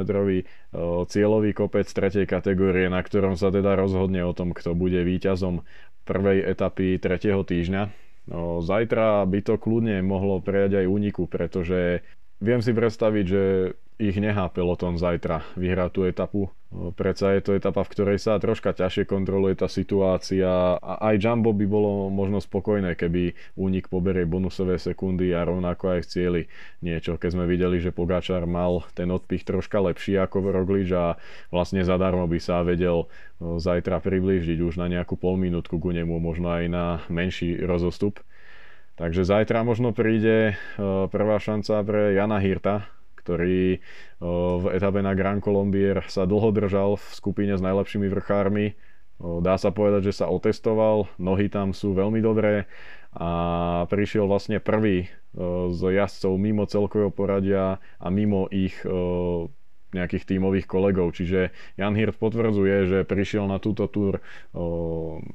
cieľový 1.10 1.51
kopec 1.58 1.89
tretej 1.89 2.29
kategórie, 2.29 2.86
na 2.88 3.01
ktorom 3.01 3.34
sa 3.34 3.50
teda 3.50 3.74
rozhodne 3.74 4.22
o 4.22 4.36
tom, 4.38 4.53
kto 4.53 4.77
bude 4.77 5.01
víťazom 5.01 5.65
prvej 6.05 6.46
etapy 6.46 7.01
tretieho 7.01 7.41
týždňa. 7.41 8.03
No, 8.24 8.63
zajtra 8.63 9.27
by 9.27 9.39
to 9.44 9.60
kľudne 9.60 10.00
mohlo 10.00 10.39
prejať 10.39 10.84
aj 10.84 10.86
úniku, 10.88 11.27
pretože 11.27 12.08
viem 12.39 12.63
si 12.63 12.72
predstaviť, 12.72 13.25
že 13.27 13.44
ich 14.02 14.18
nechá 14.18 14.50
peloton 14.50 14.98
zajtra 14.98 15.46
vyhrať 15.58 15.90
tú 15.94 16.02
etapu. 16.06 16.42
Predsa 16.74 17.38
je 17.38 17.42
to 17.46 17.52
etapa, 17.54 17.86
v 17.86 17.94
ktorej 17.94 18.18
sa 18.18 18.42
troška 18.42 18.74
ťažšie 18.74 19.06
kontroluje 19.06 19.62
tá 19.62 19.70
situácia 19.70 20.50
a 20.82 20.94
aj 21.06 21.22
Jumbo 21.22 21.54
by 21.54 21.70
bolo 21.70 22.10
možno 22.10 22.42
spokojné, 22.42 22.98
keby 22.98 23.38
únik 23.54 23.94
poberie 23.94 24.26
bonusové 24.26 24.82
sekundy 24.82 25.38
a 25.38 25.46
rovnako 25.46 25.94
aj 25.94 26.00
v 26.02 26.10
cieli 26.10 26.42
niečo. 26.82 27.22
Keď 27.22 27.30
sme 27.38 27.46
videli, 27.46 27.78
že 27.78 27.94
Pogačar 27.94 28.50
mal 28.50 28.82
ten 28.98 29.14
odpich 29.14 29.46
troška 29.46 29.86
lepší 29.86 30.18
ako 30.18 30.50
Roglič 30.50 30.90
a 30.98 31.22
vlastne 31.54 31.86
zadarmo 31.86 32.26
by 32.26 32.42
sa 32.42 32.66
vedel 32.66 33.06
zajtra 33.38 34.02
priblížiť 34.02 34.58
už 34.58 34.82
na 34.82 34.90
nejakú 34.90 35.14
polminútku 35.14 35.78
ku 35.78 35.94
nemu, 35.94 36.18
možno 36.18 36.50
aj 36.50 36.66
na 36.74 36.86
menší 37.06 37.62
rozostup. 37.62 38.18
Takže 38.98 39.30
zajtra 39.30 39.62
možno 39.62 39.94
príde 39.94 40.58
prvá 41.14 41.38
šanca 41.38 41.86
pre 41.86 42.18
Jana 42.18 42.42
Hirta, 42.42 42.90
ktorý 43.24 43.80
v 44.60 44.65
etape 44.75 45.00
na 45.00 45.15
Grand 45.15 45.39
Colombier 45.39 46.03
sa 46.12 46.27
dlho 46.27 46.51
držal 46.51 47.00
v 47.00 47.06
skupine 47.15 47.56
s 47.56 47.63
najlepšími 47.63 48.12
vrchármi. 48.12 48.75
Dá 49.24 49.56
sa 49.56 49.72
povedať, 49.72 50.12
že 50.12 50.20
sa 50.20 50.27
otestoval, 50.27 51.08
nohy 51.15 51.48
tam 51.48 51.72
sú 51.72 51.96
veľmi 51.96 52.20
dobré 52.20 52.68
a 53.15 53.30
prišiel 53.88 54.27
vlastne 54.27 54.60
prvý 54.60 55.08
z 55.70 55.82
jazdcov 55.96 56.34
mimo 56.36 56.68
celkového 56.68 57.13
poradia 57.13 57.80
a 58.01 58.08
mimo 58.12 58.51
ich 58.51 58.75
nejakých 59.94 60.36
tímových 60.36 60.66
kolegov. 60.68 61.14
Čiže 61.14 61.54
Jan 61.78 61.94
Hirt 61.94 62.18
potvrdzuje, 62.18 62.76
že 62.90 63.00
prišiel 63.06 63.46
na 63.46 63.62
túto 63.62 63.86
túr 63.88 64.20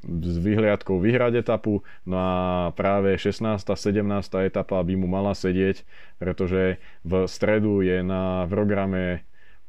s 0.05 0.37
vyhliadkou 0.39 0.99
vyhrať 0.99 1.41
etapu, 1.47 1.87
no 2.05 2.17
a 2.19 2.33
práve 2.75 3.15
16. 3.17 3.63
17. 3.65 4.03
etapa 4.45 4.83
by 4.83 4.95
mu 4.99 5.07
mala 5.07 5.33
sedieť, 5.33 5.87
pretože 6.19 6.83
v 7.07 7.13
stredu 7.31 7.81
je 7.81 8.03
na 8.03 8.45
programe 8.51 9.23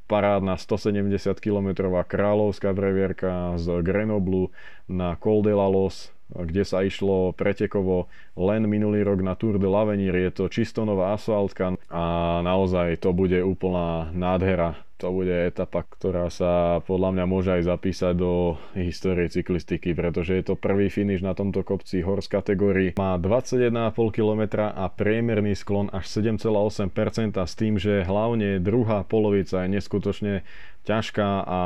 parádna 0.10 0.58
170 0.58 1.38
km 1.38 1.86
kráľovská 2.02 2.74
previerka 2.74 3.54
z 3.62 3.86
Grenoblu 3.86 4.50
na 4.90 5.14
Col 5.22 5.46
de 5.46 5.54
la 5.54 5.70
Los, 5.70 6.10
kde 6.34 6.64
sa 6.66 6.86
išlo 6.86 7.34
pretekovo 7.34 8.10
len 8.38 8.70
minulý 8.70 9.02
rok 9.02 9.20
na 9.26 9.34
Tour 9.34 9.58
de 9.58 9.66
l'Avenir. 9.66 10.14
Je 10.14 10.32
to 10.34 10.46
čisto 10.48 10.86
nová 10.86 11.18
asfaltka 11.18 11.74
a 11.90 12.04
naozaj 12.46 13.02
to 13.02 13.14
bude 13.14 13.42
úplná 13.42 14.14
nádhera 14.14 14.78
to 15.00 15.16
bude 15.16 15.32
etapa, 15.32 15.88
ktorá 15.88 16.28
sa 16.28 16.84
podľa 16.84 17.16
mňa 17.16 17.26
môže 17.26 17.50
aj 17.56 17.72
zapísať 17.72 18.14
do 18.20 18.60
histórie 18.76 19.32
cyklistiky, 19.32 19.96
pretože 19.96 20.36
je 20.36 20.44
to 20.44 20.60
prvý 20.60 20.92
finish 20.92 21.24
na 21.24 21.32
tomto 21.32 21.64
kopci 21.64 22.04
horse 22.04 22.28
kategórii. 22.28 23.00
Má 23.00 23.16
21,5 23.16 23.96
km 24.12 24.68
a 24.68 24.92
priemerný 24.92 25.56
sklon 25.56 25.88
až 25.96 26.20
7,8% 26.20 26.92
s 27.40 27.54
tým, 27.56 27.80
že 27.80 28.04
hlavne 28.04 28.60
druhá 28.60 29.08
polovica 29.08 29.64
je 29.64 29.80
neskutočne 29.80 30.44
ťažká 30.84 31.48
a 31.48 31.62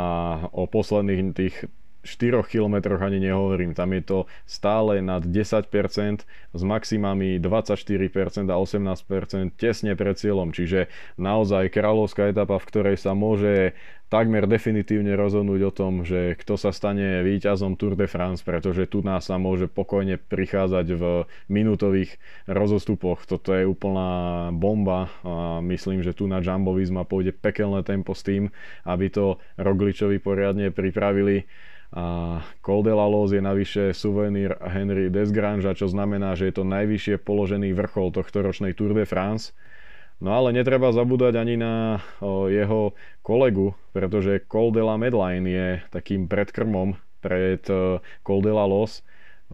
o 0.54 0.70
posledných 0.70 1.34
tých 1.34 1.66
4 2.04 2.44
kilometroch 2.46 3.00
ani 3.00 3.24
nehovorím. 3.24 3.72
Tam 3.72 3.96
je 3.96 4.04
to 4.04 4.20
stále 4.44 5.00
nad 5.00 5.24
10% 5.24 6.28
s 6.54 6.62
maximami 6.62 7.40
24% 7.40 8.52
a 8.52 8.56
18% 8.60 9.56
tesne 9.56 9.96
pred 9.96 10.16
cieľom. 10.20 10.52
Čiže 10.52 10.92
naozaj 11.16 11.72
kráľovská 11.72 12.30
etapa, 12.30 12.60
v 12.60 12.68
ktorej 12.68 12.96
sa 13.00 13.16
môže 13.16 13.74
takmer 14.14 14.46
definitívne 14.46 15.18
rozhodnúť 15.18 15.62
o 15.66 15.72
tom, 15.74 16.06
že 16.06 16.38
kto 16.38 16.54
sa 16.54 16.70
stane 16.70 17.26
víťazom 17.26 17.74
Tour 17.82 17.98
de 17.98 18.06
France, 18.06 18.46
pretože 18.46 18.86
tu 18.86 19.02
nás 19.02 19.26
sa 19.26 19.42
môže 19.42 19.66
pokojne 19.66 20.22
prichádzať 20.22 20.88
v 20.94 21.04
minútových 21.50 22.22
rozostupoch. 22.46 23.26
Toto 23.26 23.58
je 23.58 23.66
úplná 23.66 24.54
bomba 24.54 25.10
a 25.26 25.66
myslím, 25.66 26.06
že 26.06 26.14
tu 26.14 26.30
na 26.30 26.46
Jumbo 26.46 26.78
Visma 26.78 27.10
pôjde 27.10 27.34
pekelné 27.34 27.82
tempo 27.82 28.14
s 28.14 28.22
tým, 28.22 28.54
aby 28.86 29.10
to 29.10 29.42
Rogličovi 29.58 30.22
poriadne 30.22 30.70
pripravili 30.70 31.50
a 31.94 32.42
Col 32.66 32.82
de 32.82 32.90
la 32.90 33.06
Loz 33.06 33.30
je 33.30 33.42
navyše 33.42 33.94
suvenír 33.94 34.58
Henry 34.66 35.14
Desgrange, 35.14 35.70
čo 35.78 35.86
znamená, 35.86 36.34
že 36.34 36.50
je 36.50 36.58
to 36.58 36.66
najvyššie 36.66 37.22
položený 37.22 37.70
vrchol 37.78 38.10
tohto 38.10 38.42
ročnej 38.42 38.74
Tour 38.74 38.98
de 38.98 39.06
France. 39.06 39.54
No 40.18 40.34
ale 40.34 40.58
netreba 40.58 40.90
zabúdať 40.90 41.38
ani 41.38 41.54
na 41.54 42.02
jeho 42.50 42.98
kolegu, 43.22 43.78
pretože 43.94 44.42
Col 44.50 44.74
de 44.74 44.82
la 44.82 44.98
Medline 44.98 45.46
je 45.46 45.68
takým 45.94 46.26
predkrmom 46.26 46.98
pred 47.22 47.62
o, 47.70 48.02
Col 48.26 48.42
de 48.42 48.54
la 48.54 48.66
Loz, 48.66 49.06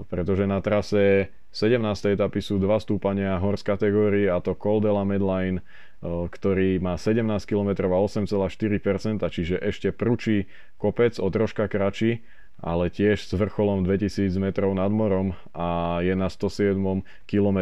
pretože 0.07 0.47
na 0.47 0.63
trase 0.63 1.35
17. 1.51 2.15
etapy 2.15 2.39
sú 2.39 2.55
dva 2.55 2.79
stúpania 2.79 3.35
horse 3.41 3.67
kategórii 3.67 4.31
a 4.31 4.39
to 4.39 4.55
Col 4.55 4.79
de 4.79 4.91
la 4.93 5.03
Medline 5.03 5.59
ktorý 6.03 6.79
má 6.79 6.95
17 6.95 7.27
km 7.43 7.91
a 7.91 7.99
8,4%, 7.99 9.19
čiže 9.27 9.55
ešte 9.59 9.91
prúči 9.91 10.47
kopec 10.79 11.19
o 11.19 11.27
troška 11.27 11.67
kratší, 11.67 12.23
ale 12.59 12.91
tiež 12.91 13.23
s 13.23 13.31
vrcholom 13.35 13.83
2000 13.87 14.31
metrov 14.39 14.71
nad 14.75 14.91
morom 14.91 15.35
a 15.55 15.99
je 16.03 16.15
na 16.15 16.27
107 16.31 16.79
km. 17.27 17.59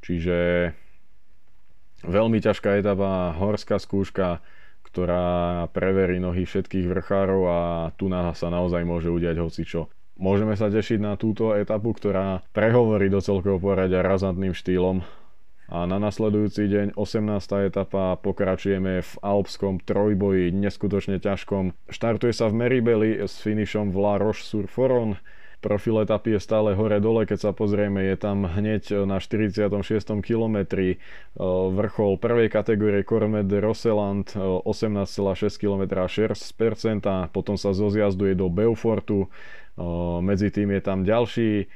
Čiže 0.00 0.36
veľmi 2.04 2.38
ťažká 2.40 2.80
etapa, 2.80 3.32
horská 3.36 3.80
skúška, 3.80 4.40
ktorá 4.84 5.68
preverí 5.72 6.16
nohy 6.16 6.48
všetkých 6.48 6.88
vrchárov 6.88 7.42
a 7.48 7.58
tu 8.00 8.08
sa 8.08 8.48
naozaj 8.48 8.84
môže 8.88 9.12
udiať 9.12 9.36
hocičo. 9.36 9.92
Môžeme 10.16 10.56
sa 10.56 10.72
tešiť 10.72 10.96
na 10.96 11.20
túto 11.20 11.52
etapu, 11.52 11.92
ktorá 11.92 12.40
prehovorí 12.56 13.12
do 13.12 13.20
celkového 13.20 13.60
poradia 13.60 14.00
razantným 14.00 14.56
štýlom 14.56 15.04
a 15.66 15.82
na 15.82 15.98
nasledujúci 15.98 16.70
deň 16.70 16.86
18. 16.94 17.70
etapa 17.70 18.14
pokračujeme 18.22 19.02
v 19.02 19.12
alpskom 19.18 19.82
trojboji, 19.82 20.54
neskutočne 20.54 21.18
ťažkom. 21.18 21.74
Štartuje 21.90 22.30
sa 22.30 22.46
v 22.46 22.54
Meribeli 22.62 23.18
s 23.18 23.42
finišom 23.42 23.90
v 23.90 23.96
La 23.98 24.14
Roche-sur-Foron. 24.22 25.18
Profil 25.56 26.04
etapy 26.06 26.36
je 26.36 26.40
stále 26.46 26.78
hore-dole, 26.78 27.26
keď 27.26 27.50
sa 27.50 27.50
pozrieme, 27.50 27.98
je 28.06 28.14
tam 28.14 28.46
hneď 28.46 29.08
na 29.08 29.18
46. 29.18 29.66
kilometri 30.22 31.02
vrchol 31.72 32.22
prvej 32.22 32.52
kategórie 32.52 33.02
Cormet 33.02 33.48
de 33.48 33.58
Rosseland 33.58 34.30
18,6 34.36 35.58
km 35.58 36.06
6%, 36.06 37.34
potom 37.34 37.56
sa 37.58 37.74
zoziazduje 37.74 38.38
do 38.38 38.46
Beaufortu, 38.46 39.26
medzi 40.22 40.54
tým 40.54 40.70
je 40.76 40.82
tam 40.84 41.02
ďalší 41.02 41.66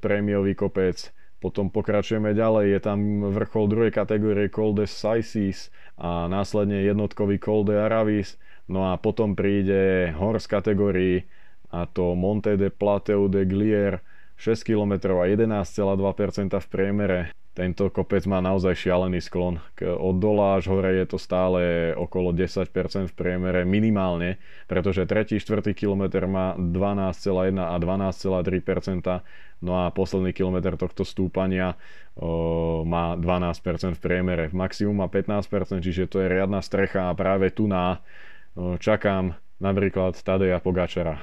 prémiový 0.00 0.56
kopec, 0.56 1.12
potom 1.42 1.66
pokračujeme 1.74 2.30
ďalej, 2.38 2.78
je 2.78 2.80
tam 2.80 2.98
vrchol 3.34 3.66
druhej 3.66 3.90
kategórie 3.90 4.46
Col 4.46 4.78
de 4.78 4.86
Saisis 4.86 5.74
a 5.98 6.30
následne 6.30 6.86
jednotkový 6.86 7.42
Col 7.42 7.66
de 7.66 7.82
Aravis. 7.82 8.38
No 8.70 8.86
a 8.86 8.94
potom 8.94 9.34
príde 9.34 10.14
horse 10.14 10.46
kategórii 10.46 11.26
a 11.74 11.90
to 11.90 12.14
Monte 12.14 12.54
de 12.54 12.70
Plateau 12.70 13.26
de 13.26 13.42
Glier 13.42 13.98
6 14.38 14.62
km 14.62 15.18
a 15.18 15.26
11,2% 15.26 16.62
v 16.62 16.66
priemere 16.70 17.20
tento 17.52 17.92
kopec 17.92 18.24
má 18.24 18.40
naozaj 18.40 18.88
šialený 18.88 19.20
sklon. 19.20 19.60
Od 19.84 20.16
dola 20.16 20.56
až 20.56 20.72
hore 20.72 20.96
je 20.96 21.04
to 21.04 21.20
stále 21.20 21.92
okolo 21.92 22.32
10% 22.32 22.64
v 23.12 23.14
priemere 23.14 23.68
minimálne, 23.68 24.40
pretože 24.64 25.04
3. 25.04 25.36
4. 25.36 25.76
kilometr 25.76 26.24
má 26.24 26.56
12,1 26.56 27.52
a 27.60 27.76
12,3%, 27.76 29.20
no 29.60 29.72
a 29.84 29.92
posledný 29.92 30.32
kilometr 30.32 30.80
tohto 30.80 31.04
stúpania 31.04 31.76
o, 32.16 32.88
má 32.88 33.20
12% 33.20 33.96
v 33.96 34.00
priemere. 34.00 34.48
V 34.48 34.56
maximum 34.56 35.04
má 35.04 35.12
15%, 35.12 35.84
čiže 35.84 36.08
to 36.08 36.24
je 36.24 36.32
riadna 36.32 36.64
strecha 36.64 37.12
a 37.12 37.16
práve 37.16 37.52
tu 37.52 37.68
na 37.68 38.00
o, 38.56 38.80
čakám 38.80 39.36
napríklad 39.60 40.16
Tadeja 40.16 40.56
Pogačara 40.56 41.20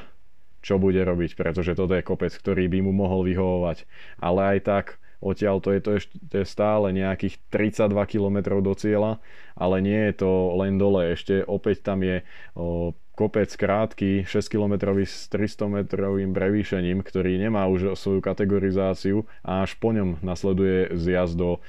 čo 0.59 0.75
bude 0.75 0.99
robiť, 0.99 1.39
pretože 1.39 1.71
toto 1.71 1.95
je 1.95 2.03
kopec, 2.03 2.35
ktorý 2.35 2.67
by 2.67 2.83
mu 2.83 2.91
mohol 2.91 3.23
vyhovovať. 3.23 3.87
Ale 4.19 4.39
aj 4.43 4.59
tak 4.67 4.85
Odtiaľ 5.19 5.59
to 5.59 5.75
je 5.75 5.81
to 5.83 5.91
ešte 5.99 6.39
stále 6.47 6.95
nejakých 6.95 7.43
32 7.51 7.91
km 8.07 8.63
do 8.63 8.71
cieľa, 8.71 9.19
ale 9.59 9.83
nie 9.83 9.99
je 10.09 10.23
to 10.23 10.31
len 10.55 10.79
dole, 10.79 11.11
ešte 11.11 11.43
opäť 11.43 11.83
tam 11.83 12.07
je 12.07 12.23
o, 12.55 12.95
kopec 13.19 13.51
krátky, 13.51 14.23
6 14.23 14.47
km 14.47 14.95
s 15.03 15.27
300 15.27 15.83
metrovým 15.83 16.31
prevýšením, 16.31 17.03
ktorý 17.03 17.35
nemá 17.35 17.67
už 17.67 17.99
svoju 17.99 18.23
kategorizáciu 18.23 19.27
a 19.43 19.67
až 19.67 19.75
po 19.75 19.91
ňom 19.91 20.23
nasleduje 20.23 20.95
zjazd 20.95 21.35
do 21.35 21.59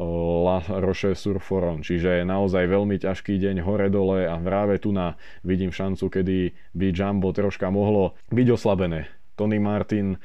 La 0.00 0.58
Roche 0.64 1.14
sur 1.14 1.38
Foron. 1.38 1.84
Čiže 1.84 2.18
je 2.18 2.24
naozaj 2.26 2.66
veľmi 2.66 2.98
ťažký 2.98 3.38
deň 3.38 3.62
hore-dole 3.62 4.26
a 4.26 4.34
práve 4.42 4.82
tu 4.82 4.90
na 4.90 5.14
vidím 5.46 5.70
šancu, 5.70 6.10
kedy 6.10 6.50
by 6.74 6.90
Jumbo 6.90 7.30
troška 7.30 7.70
mohlo 7.70 8.18
byť 8.34 8.48
oslabené. 8.48 9.06
Tony 9.38 9.62
Martin 9.62 10.18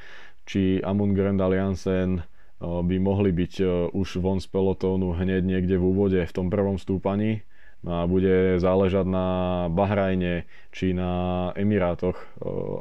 či 0.49 0.81
Amund 0.81 1.13
Grendal 1.13 1.53
Jansen 1.53 2.25
by 2.59 2.95
mohli 2.99 3.31
byť 3.31 3.53
už 3.95 4.19
von 4.19 4.43
z 4.43 4.47
pelotónu 4.51 5.15
hneď 5.15 5.47
niekde 5.47 5.79
v 5.79 5.87
úvode 5.95 6.19
v 6.19 6.35
tom 6.35 6.51
prvom 6.51 6.75
stúpaní 6.75 7.47
no 7.87 8.03
a 8.03 8.07
bude 8.07 8.59
záležať 8.59 9.07
na 9.07 9.27
Bahrajne 9.71 10.43
či 10.75 10.91
na 10.91 11.55
Emirátoch 11.55 12.19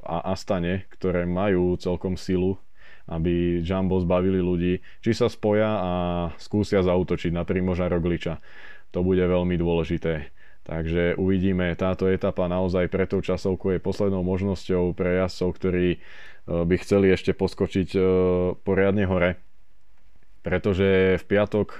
a 0.02 0.34
Astane, 0.34 0.90
ktoré 0.90 1.30
majú 1.30 1.78
celkom 1.78 2.18
silu, 2.18 2.58
aby 3.06 3.62
Jumbo 3.62 4.02
zbavili 4.02 4.42
ľudí, 4.42 4.82
či 4.98 5.14
sa 5.14 5.30
spoja 5.30 5.70
a 5.78 5.92
skúsia 6.42 6.82
zautočiť 6.82 7.30
na 7.30 7.46
Primoža 7.46 7.86
Rogliča. 7.86 8.42
To 8.90 9.06
bude 9.06 9.22
veľmi 9.22 9.54
dôležité. 9.54 10.34
Takže 10.66 11.16
uvidíme, 11.16 11.72
táto 11.78 12.10
etapa 12.10 12.44
naozaj 12.44 12.92
pre 12.92 13.08
tou 13.08 13.24
časovku 13.24 13.72
je 13.72 13.80
poslednou 13.80 14.20
možnosťou 14.20 14.92
pre 14.92 15.24
jazdcov, 15.24 15.48
ktorí 15.56 15.88
by 16.44 16.74
chceli 16.84 17.08
ešte 17.08 17.32
poskočiť 17.32 17.96
poriadne 18.66 19.08
hore 19.08 19.47
pretože 20.48 21.20
v 21.20 21.24
piatok 21.28 21.76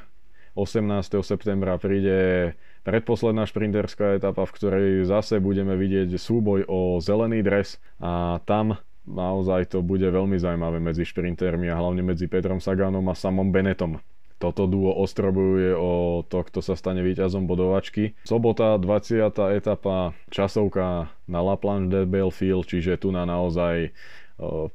18. 0.52 1.24
septembra 1.24 1.80
príde 1.80 2.52
predposledná 2.84 3.48
šprinterská 3.48 4.20
etapa, 4.20 4.44
v 4.44 4.54
ktorej 4.60 4.88
zase 5.08 5.40
budeme 5.40 5.72
vidieť 5.72 6.12
súboj 6.20 6.68
o 6.68 7.00
zelený 7.00 7.40
dres 7.40 7.80
a 7.96 8.44
tam 8.44 8.76
naozaj 9.08 9.72
to 9.72 9.80
bude 9.80 10.04
veľmi 10.04 10.36
zaujímavé 10.36 10.84
medzi 10.84 11.08
šprintermi 11.08 11.72
a 11.72 11.80
hlavne 11.80 12.04
medzi 12.04 12.28
Petrom 12.28 12.60
Saganom 12.60 13.08
a 13.08 13.16
samom 13.16 13.48
Benetom. 13.48 14.04
Toto 14.36 14.70
duo 14.70 14.94
ostrobuje 14.94 15.74
o 15.74 16.22
to, 16.28 16.46
kto 16.46 16.60
sa 16.60 16.76
stane 16.76 17.02
víťazom 17.02 17.48
bodovačky. 17.48 18.14
Sobota, 18.22 18.76
20. 18.78 19.34
etapa, 19.56 20.14
časovka 20.30 21.10
na 21.26 21.40
La 21.42 21.56
Planche 21.58 21.90
de 21.90 22.00
Belfield, 22.06 22.68
čiže 22.68 23.02
tu 23.02 23.10
na 23.10 23.26
naozaj 23.26 23.90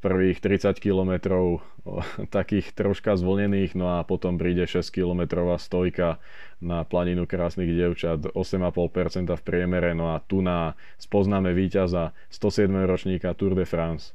prvých 0.03 0.43
30 0.43 0.75
km 0.83 1.23
takých 2.27 2.75
troška 2.75 3.15
zvlnených, 3.15 3.79
no 3.79 3.95
a 3.95 4.03
potom 4.03 4.35
príde 4.35 4.67
6 4.67 4.91
km 4.91 5.39
stojka 5.55 6.19
na 6.59 6.83
planinu 6.83 7.23
krásnych 7.23 7.71
dievčat, 7.71 8.35
8,5% 8.35 9.31
v 9.31 9.43
priemere, 9.43 9.95
no 9.95 10.11
a 10.11 10.19
tu 10.19 10.43
na 10.43 10.75
spoznáme 10.99 11.55
víťaza 11.55 12.11
107. 12.27 12.67
ročníka 12.83 13.31
Tour 13.35 13.55
de 13.55 13.63
France. 13.63 14.11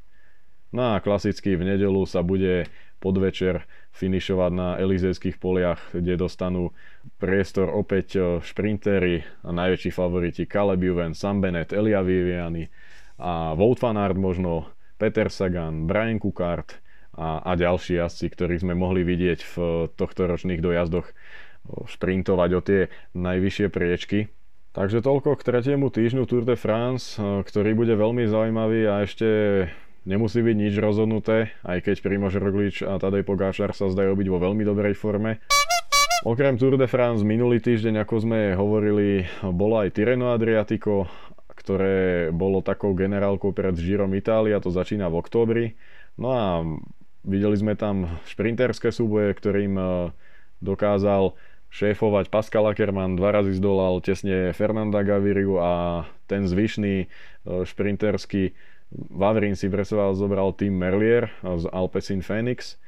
No 0.69 0.93
a 0.93 1.01
klasicky 1.01 1.57
v 1.57 1.65
nedelu 1.65 2.05
sa 2.05 2.21
bude 2.21 2.69
podvečer 3.01 3.65
finišovať 3.97 4.53
na 4.53 4.69
Elizejských 4.77 5.41
poliach, 5.41 5.81
kde 5.97 6.21
dostanú 6.21 6.77
priestor 7.17 7.73
opäť 7.73 8.21
šprintery 8.45 9.25
a 9.47 9.51
najväčší 9.55 9.91
favoriti 9.97 10.45
Caleb 10.45 10.85
Juven, 10.85 11.17
Sam 11.17 11.41
Bennett, 11.41 11.73
Elia 11.73 12.05
Viviani 12.05 12.69
a 13.17 13.57
Wout 13.57 13.81
van 13.81 13.97
Aert 13.97 14.21
možno, 14.21 14.69
Peter 14.99 15.31
Sagan, 15.31 15.87
Brian 15.87 16.19
Cookart 16.19 16.83
a, 17.15 17.41
a 17.47 17.55
ďalší 17.55 18.03
jazdci, 18.03 18.27
ktorých 18.35 18.63
sme 18.67 18.75
mohli 18.75 19.07
vidieť 19.07 19.41
v 19.43 19.55
tohto 19.95 20.27
ročných 20.27 20.59
dojazdoch 20.59 21.07
šprintovať 21.69 22.51
o 22.55 22.61
tie 22.61 22.81
najvyššie 23.15 23.67
priečky. 23.71 24.29
Takže 24.75 25.03
toľko 25.03 25.39
k 25.39 25.47
tretiemu 25.47 25.91
týždňu 25.91 26.23
Tour 26.29 26.45
de 26.47 26.55
France, 26.55 27.19
ktorý 27.19 27.75
bude 27.75 27.95
veľmi 27.99 28.29
zaujímavý 28.31 28.87
a 28.87 29.03
ešte 29.03 29.27
nemusí 30.07 30.39
byť 30.39 30.57
nič 30.57 30.75
rozhodnuté, 30.79 31.51
aj 31.67 31.83
keď 31.83 31.97
Primož 32.05 32.39
Roglič 32.39 32.87
a 32.87 33.01
Tadej 33.01 33.27
Pogáčar 33.27 33.75
sa 33.75 33.91
zdajú 33.91 34.15
byť 34.15 34.29
vo 34.31 34.39
veľmi 34.39 34.63
dobrej 34.63 34.95
forme. 34.95 35.43
Okrem 36.27 36.59
Tour 36.59 36.75
de 36.75 36.91
France 36.91 37.23
minulý 37.23 37.63
týždeň, 37.63 38.03
ako 38.03 38.15
sme 38.27 38.55
hovorili, 38.59 39.23
bolo 39.55 39.79
aj 39.79 39.95
Tireno 39.95 40.35
Adriatico, 40.35 41.07
ktoré 41.59 42.31
bolo 42.31 42.63
takou 42.63 42.95
generálkou 42.95 43.51
pred 43.51 43.75
Girom 43.75 44.15
Itália, 44.15 44.63
to 44.63 44.71
začína 44.71 45.11
v 45.11 45.19
októbri. 45.19 45.67
No 46.15 46.29
a 46.31 46.63
videli 47.27 47.59
sme 47.59 47.75
tam 47.75 48.07
šprinterské 48.31 48.95
súboje, 48.95 49.35
ktorým 49.35 49.75
e, 49.75 49.85
dokázal 50.63 51.35
šéfovať 51.69 52.33
Pascal 52.33 52.71
Ackermann, 52.71 53.19
dva 53.19 53.35
razy 53.35 53.59
zdolal 53.59 54.01
tesne 54.01 54.57
Fernanda 54.57 55.05
Gaviriu 55.05 55.61
a 55.61 56.07
ten 56.31 56.47
zvyšný 56.47 57.05
e, 57.05 57.07
šprinterský 57.67 58.55
Vavrin 58.89 59.53
si 59.53 59.69
pre 59.69 59.85
zobral 59.85 60.57
tým 60.57 60.73
Merlier 60.73 61.29
z 61.45 61.69
Alpecin 61.69 62.25
Phoenix. 62.25 62.81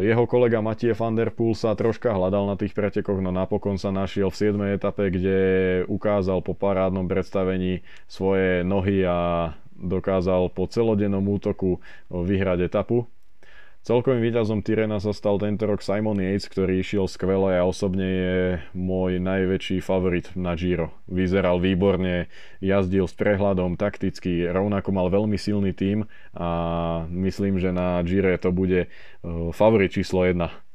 Jeho 0.00 0.24
kolega 0.24 0.64
Matie 0.64 0.96
van 0.96 1.12
der 1.12 1.28
Poel 1.28 1.52
sa 1.52 1.76
troška 1.76 2.08
hľadal 2.08 2.48
na 2.48 2.56
tých 2.56 2.72
pretekoch, 2.72 3.20
no 3.20 3.28
napokon 3.28 3.76
sa 3.76 3.92
našiel 3.92 4.32
v 4.32 4.56
7. 4.56 4.76
etape, 4.80 5.12
kde 5.12 5.38
ukázal 5.84 6.40
po 6.40 6.56
parádnom 6.56 7.04
predstavení 7.04 7.84
svoje 8.08 8.64
nohy 8.64 9.04
a 9.04 9.52
dokázal 9.76 10.48
po 10.56 10.64
celodennom 10.64 11.24
útoku 11.28 11.76
vyhrať 12.08 12.72
etapu. 12.72 13.04
Celkovým 13.80 14.20
víťazom 14.20 14.60
Tyrena 14.60 15.00
sa 15.00 15.16
stal 15.16 15.40
tento 15.40 15.64
rok 15.64 15.80
Simon 15.80 16.20
Yates, 16.20 16.52
ktorý 16.52 16.84
išiel 16.84 17.08
skvele 17.08 17.56
a 17.56 17.64
osobne 17.64 18.04
je 18.04 18.36
môj 18.76 19.16
najväčší 19.24 19.80
favorit 19.80 20.28
na 20.36 20.52
Giro. 20.52 20.92
Vyzeral 21.08 21.64
výborne, 21.64 22.28
jazdil 22.60 23.08
s 23.08 23.16
prehľadom, 23.16 23.80
takticky, 23.80 24.44
rovnako 24.52 24.92
mal 24.92 25.08
veľmi 25.08 25.40
silný 25.40 25.72
tím 25.72 26.04
a 26.36 26.48
myslím, 27.08 27.56
že 27.56 27.72
na 27.72 28.04
Gire 28.04 28.36
to 28.36 28.52
bude 28.52 28.84
eh, 28.84 28.88
favorit 29.56 29.96
číslo 29.96 30.28
1. 30.28 30.69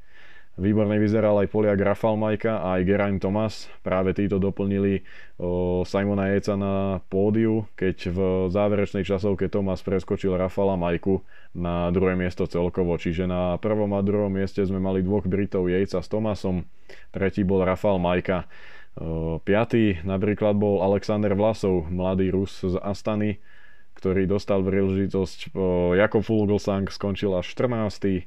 Výborne 0.55 0.95
vyzeral 0.95 1.35
aj 1.43 1.51
Poliak 1.51 1.83
Rafal 1.83 2.15
Majka 2.15 2.63
a 2.63 2.79
aj 2.79 2.87
Geraint 2.87 3.19
Thomas. 3.19 3.67
Práve 3.83 4.15
títo 4.15 4.39
doplnili 4.39 5.03
o, 5.35 5.83
Simona 5.83 6.31
Jeca 6.31 6.55
na 6.55 7.03
pódiu, 7.11 7.67
keď 7.75 7.97
v 8.07 8.19
záverečnej 8.47 9.03
časovke 9.03 9.51
Thomas 9.51 9.83
preskočil 9.83 10.31
Rafala 10.31 10.79
Majku 10.79 11.19
na 11.51 11.91
druhé 11.91 12.15
miesto 12.15 12.47
celkovo. 12.47 12.95
Čiže 12.95 13.27
na 13.27 13.59
prvom 13.59 13.91
a 13.91 13.99
druhom 13.99 14.31
mieste 14.31 14.63
sme 14.63 14.79
mali 14.79 15.03
dvoch 15.03 15.27
Britov 15.27 15.67
Jejca 15.67 15.99
s 15.99 16.07
Thomasom, 16.07 16.63
tretí 17.11 17.43
bol 17.43 17.59
Rafal 17.67 17.99
Majka. 17.99 18.47
O, 18.95 19.43
piatý 19.43 19.99
napríklad 20.07 20.55
bol 20.55 20.79
Alexander 20.79 21.35
Vlasov, 21.35 21.91
mladý 21.91 22.31
Rus 22.31 22.63
z 22.63 22.79
Astany, 22.79 23.43
ktorý 23.99 24.23
dostal 24.23 24.63
príležitosť. 24.63 25.51
Jakob 25.99 26.23
Fulglsang 26.23 26.87
skončil 26.87 27.35
až 27.35 27.51
14 27.51 28.23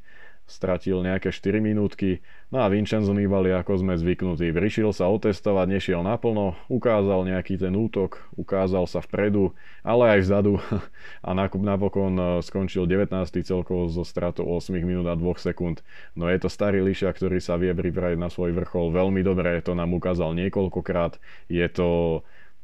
stratil 0.49 1.05
nejaké 1.05 1.29
4 1.29 1.61
minútky, 1.61 2.25
no 2.49 2.65
a 2.65 2.73
Vincenzo 2.73 3.13
Nibali, 3.13 3.53
ako 3.53 3.85
sme 3.85 4.01
zvyknutí, 4.01 4.49
prišiel 4.51 4.97
sa 4.97 5.13
otestovať, 5.13 5.69
nešiel 5.69 6.01
naplno, 6.01 6.57
ukázal 6.73 7.29
nejaký 7.29 7.61
ten 7.61 7.77
útok, 7.77 8.25
ukázal 8.41 8.89
sa 8.89 9.05
vpredu, 9.05 9.53
ale 9.85 10.17
aj 10.17 10.21
vzadu 10.25 10.57
a 11.29 11.31
napokon 11.37 12.17
e, 12.17 12.25
skončil 12.41 12.89
19. 12.89 13.13
celkovo 13.45 13.93
zo 13.93 14.09
stratou 14.09 14.49
8 14.49 14.73
minút 14.81 15.05
a 15.05 15.15
2 15.15 15.23
sekúnd. 15.37 15.85
No 16.17 16.33
je 16.33 16.41
to 16.41 16.49
starý 16.49 16.81
Lišia, 16.81 17.13
ktorý 17.13 17.45
sa 17.45 17.61
vie 17.61 17.77
pripraviť 17.77 18.17
na 18.17 18.33
svoj 18.33 18.57
vrchol 18.57 18.91
veľmi 18.91 19.21
dobre, 19.21 19.61
to 19.61 19.77
nám 19.77 19.93
ukázal 19.93 20.33
niekoľkokrát, 20.33 21.21
je 21.53 21.67
to 21.69 22.21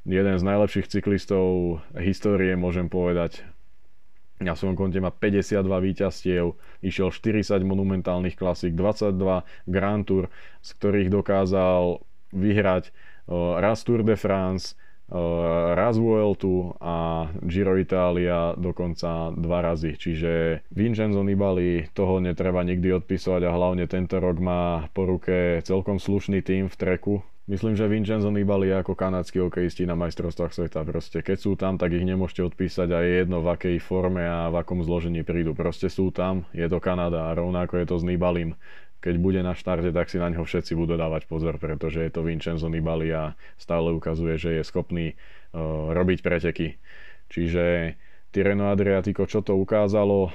jeden 0.09 0.37
z 0.41 0.45
najlepších 0.45 0.89
cyklistov 0.89 1.81
histórie, 1.97 2.57
môžem 2.57 2.89
povedať 2.89 3.45
na 4.43 4.59
svojom 4.59 4.75
konte 4.75 4.99
má 4.99 5.15
52 5.15 5.63
víťazstiev, 5.63 6.59
išiel 6.83 7.09
40 7.15 7.63
monumentálnych 7.63 8.35
klasík, 8.35 8.75
22 8.75 9.47
Grand 9.71 10.03
Tour, 10.03 10.27
z 10.59 10.71
ktorých 10.75 11.09
dokázal 11.11 12.03
vyhrať 12.35 12.91
raz 13.63 13.79
Tour 13.87 14.03
de 14.03 14.19
France, 14.19 14.75
raz 15.77 16.01
Vueltu 16.01 16.73
a 16.81 17.29
Giro 17.45 17.77
Italia 17.77 18.57
dokonca 18.57 19.31
dva 19.37 19.61
razy. 19.61 19.95
Čiže 20.01 20.65
Vincenzo 20.73 21.21
Nibali 21.21 21.87
toho 21.93 22.19
netreba 22.25 22.65
nikdy 22.65 23.05
odpisovať 23.05 23.43
a 23.45 23.55
hlavne 23.55 23.85
tento 23.85 24.17
rok 24.17 24.41
má 24.41 24.89
po 24.97 25.05
ruke 25.05 25.61
celkom 25.63 26.01
slušný 26.01 26.41
tým 26.41 26.73
v 26.73 26.77
treku, 26.81 27.21
Myslím, 27.45 27.77
že 27.77 27.85
Vincenzo 27.85 28.33
Nibali 28.33 28.73
je 28.73 28.81
ako 28.81 28.97
kanadskí 28.97 29.37
hokejisti 29.37 29.85
na 29.85 29.93
majstrovstvách 29.93 30.57
sveta. 30.57 30.81
Proste 30.81 31.21
keď 31.21 31.37
sú 31.37 31.53
tam, 31.61 31.77
tak 31.77 31.93
ich 31.93 32.01
nemôžete 32.01 32.41
odpísať 32.41 32.89
a 32.89 33.05
je 33.05 33.21
jedno 33.21 33.45
v 33.45 33.53
akej 33.53 33.77
forme 33.85 34.25
a 34.25 34.49
v 34.49 34.65
akom 34.65 34.81
zložení 34.81 35.21
prídu. 35.29 35.53
Proste 35.53 35.93
sú 35.93 36.09
tam, 36.09 36.49
je 36.57 36.65
to 36.65 36.81
Kanada 36.81 37.29
a 37.29 37.37
rovnako 37.37 37.85
je 37.85 37.87
to 37.93 37.97
s 38.01 38.05
Nibalim. 38.09 38.57
Keď 39.05 39.21
bude 39.21 39.45
na 39.45 39.53
štarte, 39.53 39.93
tak 39.93 40.09
si 40.09 40.17
na 40.17 40.33
ňo 40.33 40.49
všetci 40.49 40.73
budú 40.73 40.97
dávať 40.97 41.29
pozor, 41.29 41.61
pretože 41.61 42.01
je 42.01 42.09
to 42.09 42.25
Vincenzo 42.25 42.73
Nibali 42.73 43.13
a 43.13 43.37
stále 43.61 43.93
ukazuje, 43.93 44.41
že 44.41 44.57
je 44.57 44.63
schopný 44.65 45.13
uh, 45.13 45.93
robiť 45.93 46.25
preteky. 46.25 46.81
Čiže 47.29 47.93
Tireno 48.35 48.67
Adriatico, 48.75 49.31
čo 49.31 49.47
to 49.47 49.55
ukázalo, 49.55 50.35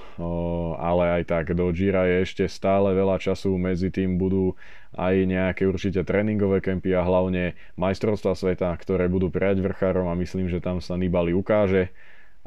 ale 0.80 1.20
aj 1.20 1.24
tak 1.28 1.52
do 1.52 1.68
Gira 1.76 2.08
je 2.08 2.24
ešte 2.24 2.48
stále 2.48 2.96
veľa 2.96 3.20
času, 3.20 3.60
medzi 3.60 3.92
tým 3.92 4.16
budú 4.16 4.56
aj 4.96 5.28
nejaké 5.28 5.68
určite 5.68 6.08
tréningové 6.08 6.64
kempy 6.64 6.96
a 6.96 7.04
hlavne 7.04 7.60
majstrovstva 7.76 8.40
sveta, 8.40 8.72
ktoré 8.80 9.12
budú 9.12 9.28
prijať 9.28 9.60
vrchárom 9.60 10.08
a 10.08 10.16
myslím, 10.16 10.48
že 10.48 10.64
tam 10.64 10.80
sa 10.80 10.96
Nibali 10.96 11.36
ukáže 11.36 11.92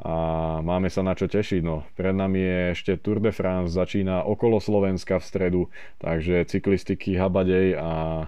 a 0.01 0.57
máme 0.65 0.89
sa 0.89 1.05
na 1.05 1.13
čo 1.13 1.29
tešiť. 1.29 1.61
No, 1.61 1.85
pred 1.93 2.17
nami 2.17 2.41
je 2.41 2.59
ešte 2.73 2.91
Tour 2.97 3.21
de 3.21 3.29
France, 3.29 3.77
začína 3.77 4.25
okolo 4.25 4.57
Slovenska 4.57 5.21
v 5.21 5.27
stredu, 5.29 5.61
takže 6.01 6.49
cyklistiky 6.49 7.13
habadej 7.13 7.77
a 7.77 8.25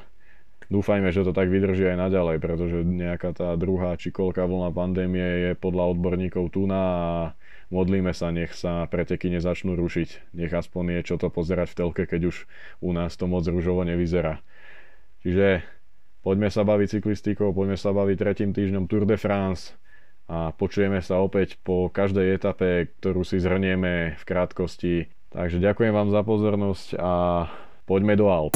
Dúfajme, 0.72 1.14
že 1.14 1.22
to 1.22 1.32
tak 1.36 1.52
vydrží 1.52 1.86
aj 1.94 2.10
naďalej, 2.10 2.38
pretože 2.42 2.82
nejaká 2.82 3.38
tá 3.38 3.54
druhá 3.54 3.94
či 4.00 4.10
koľká 4.10 4.50
vlna 4.50 4.74
pandémie 4.74 5.28
je 5.50 5.52
podľa 5.54 5.94
odborníkov 5.94 6.50
tu 6.54 6.66
na 6.66 6.84
a 6.86 7.34
modlíme 7.74 8.14
sa, 8.14 8.30
nech 8.30 8.54
sa 8.54 8.86
preteky 8.86 9.34
nezačnú 9.34 9.74
rušiť. 9.74 10.38
Nech 10.38 10.54
aspoň 10.54 11.02
je 11.02 11.14
čo 11.14 11.16
to 11.18 11.34
pozerať 11.34 11.74
v 11.74 11.78
telke, 11.78 12.04
keď 12.06 12.22
už 12.30 12.46
u 12.82 12.90
nás 12.94 13.18
to 13.18 13.26
moc 13.26 13.46
rúžovo 13.46 13.82
nevyzerá. 13.82 14.42
Čiže 15.26 15.66
poďme 16.22 16.54
sa 16.54 16.62
baviť 16.62 17.00
cyklistikou, 17.00 17.54
poďme 17.54 17.78
sa 17.78 17.90
baviť 17.94 18.18
tretím 18.18 18.52
týždňom 18.54 18.86
Tour 18.86 19.10
de 19.10 19.18
France 19.18 19.74
a 20.30 20.54
počujeme 20.54 21.02
sa 21.02 21.22
opäť 21.22 21.58
po 21.62 21.90
každej 21.90 22.38
etape, 22.38 22.94
ktorú 23.02 23.26
si 23.26 23.42
zhrnieme 23.42 24.18
v 24.18 24.24
krátkosti. 24.26 25.10
Takže 25.34 25.58
ďakujem 25.60 25.94
vám 25.94 26.10
za 26.14 26.22
pozornosť 26.22 26.88
a 27.02 27.14
poďme 27.90 28.14
do 28.16 28.30
Alp. 28.30 28.56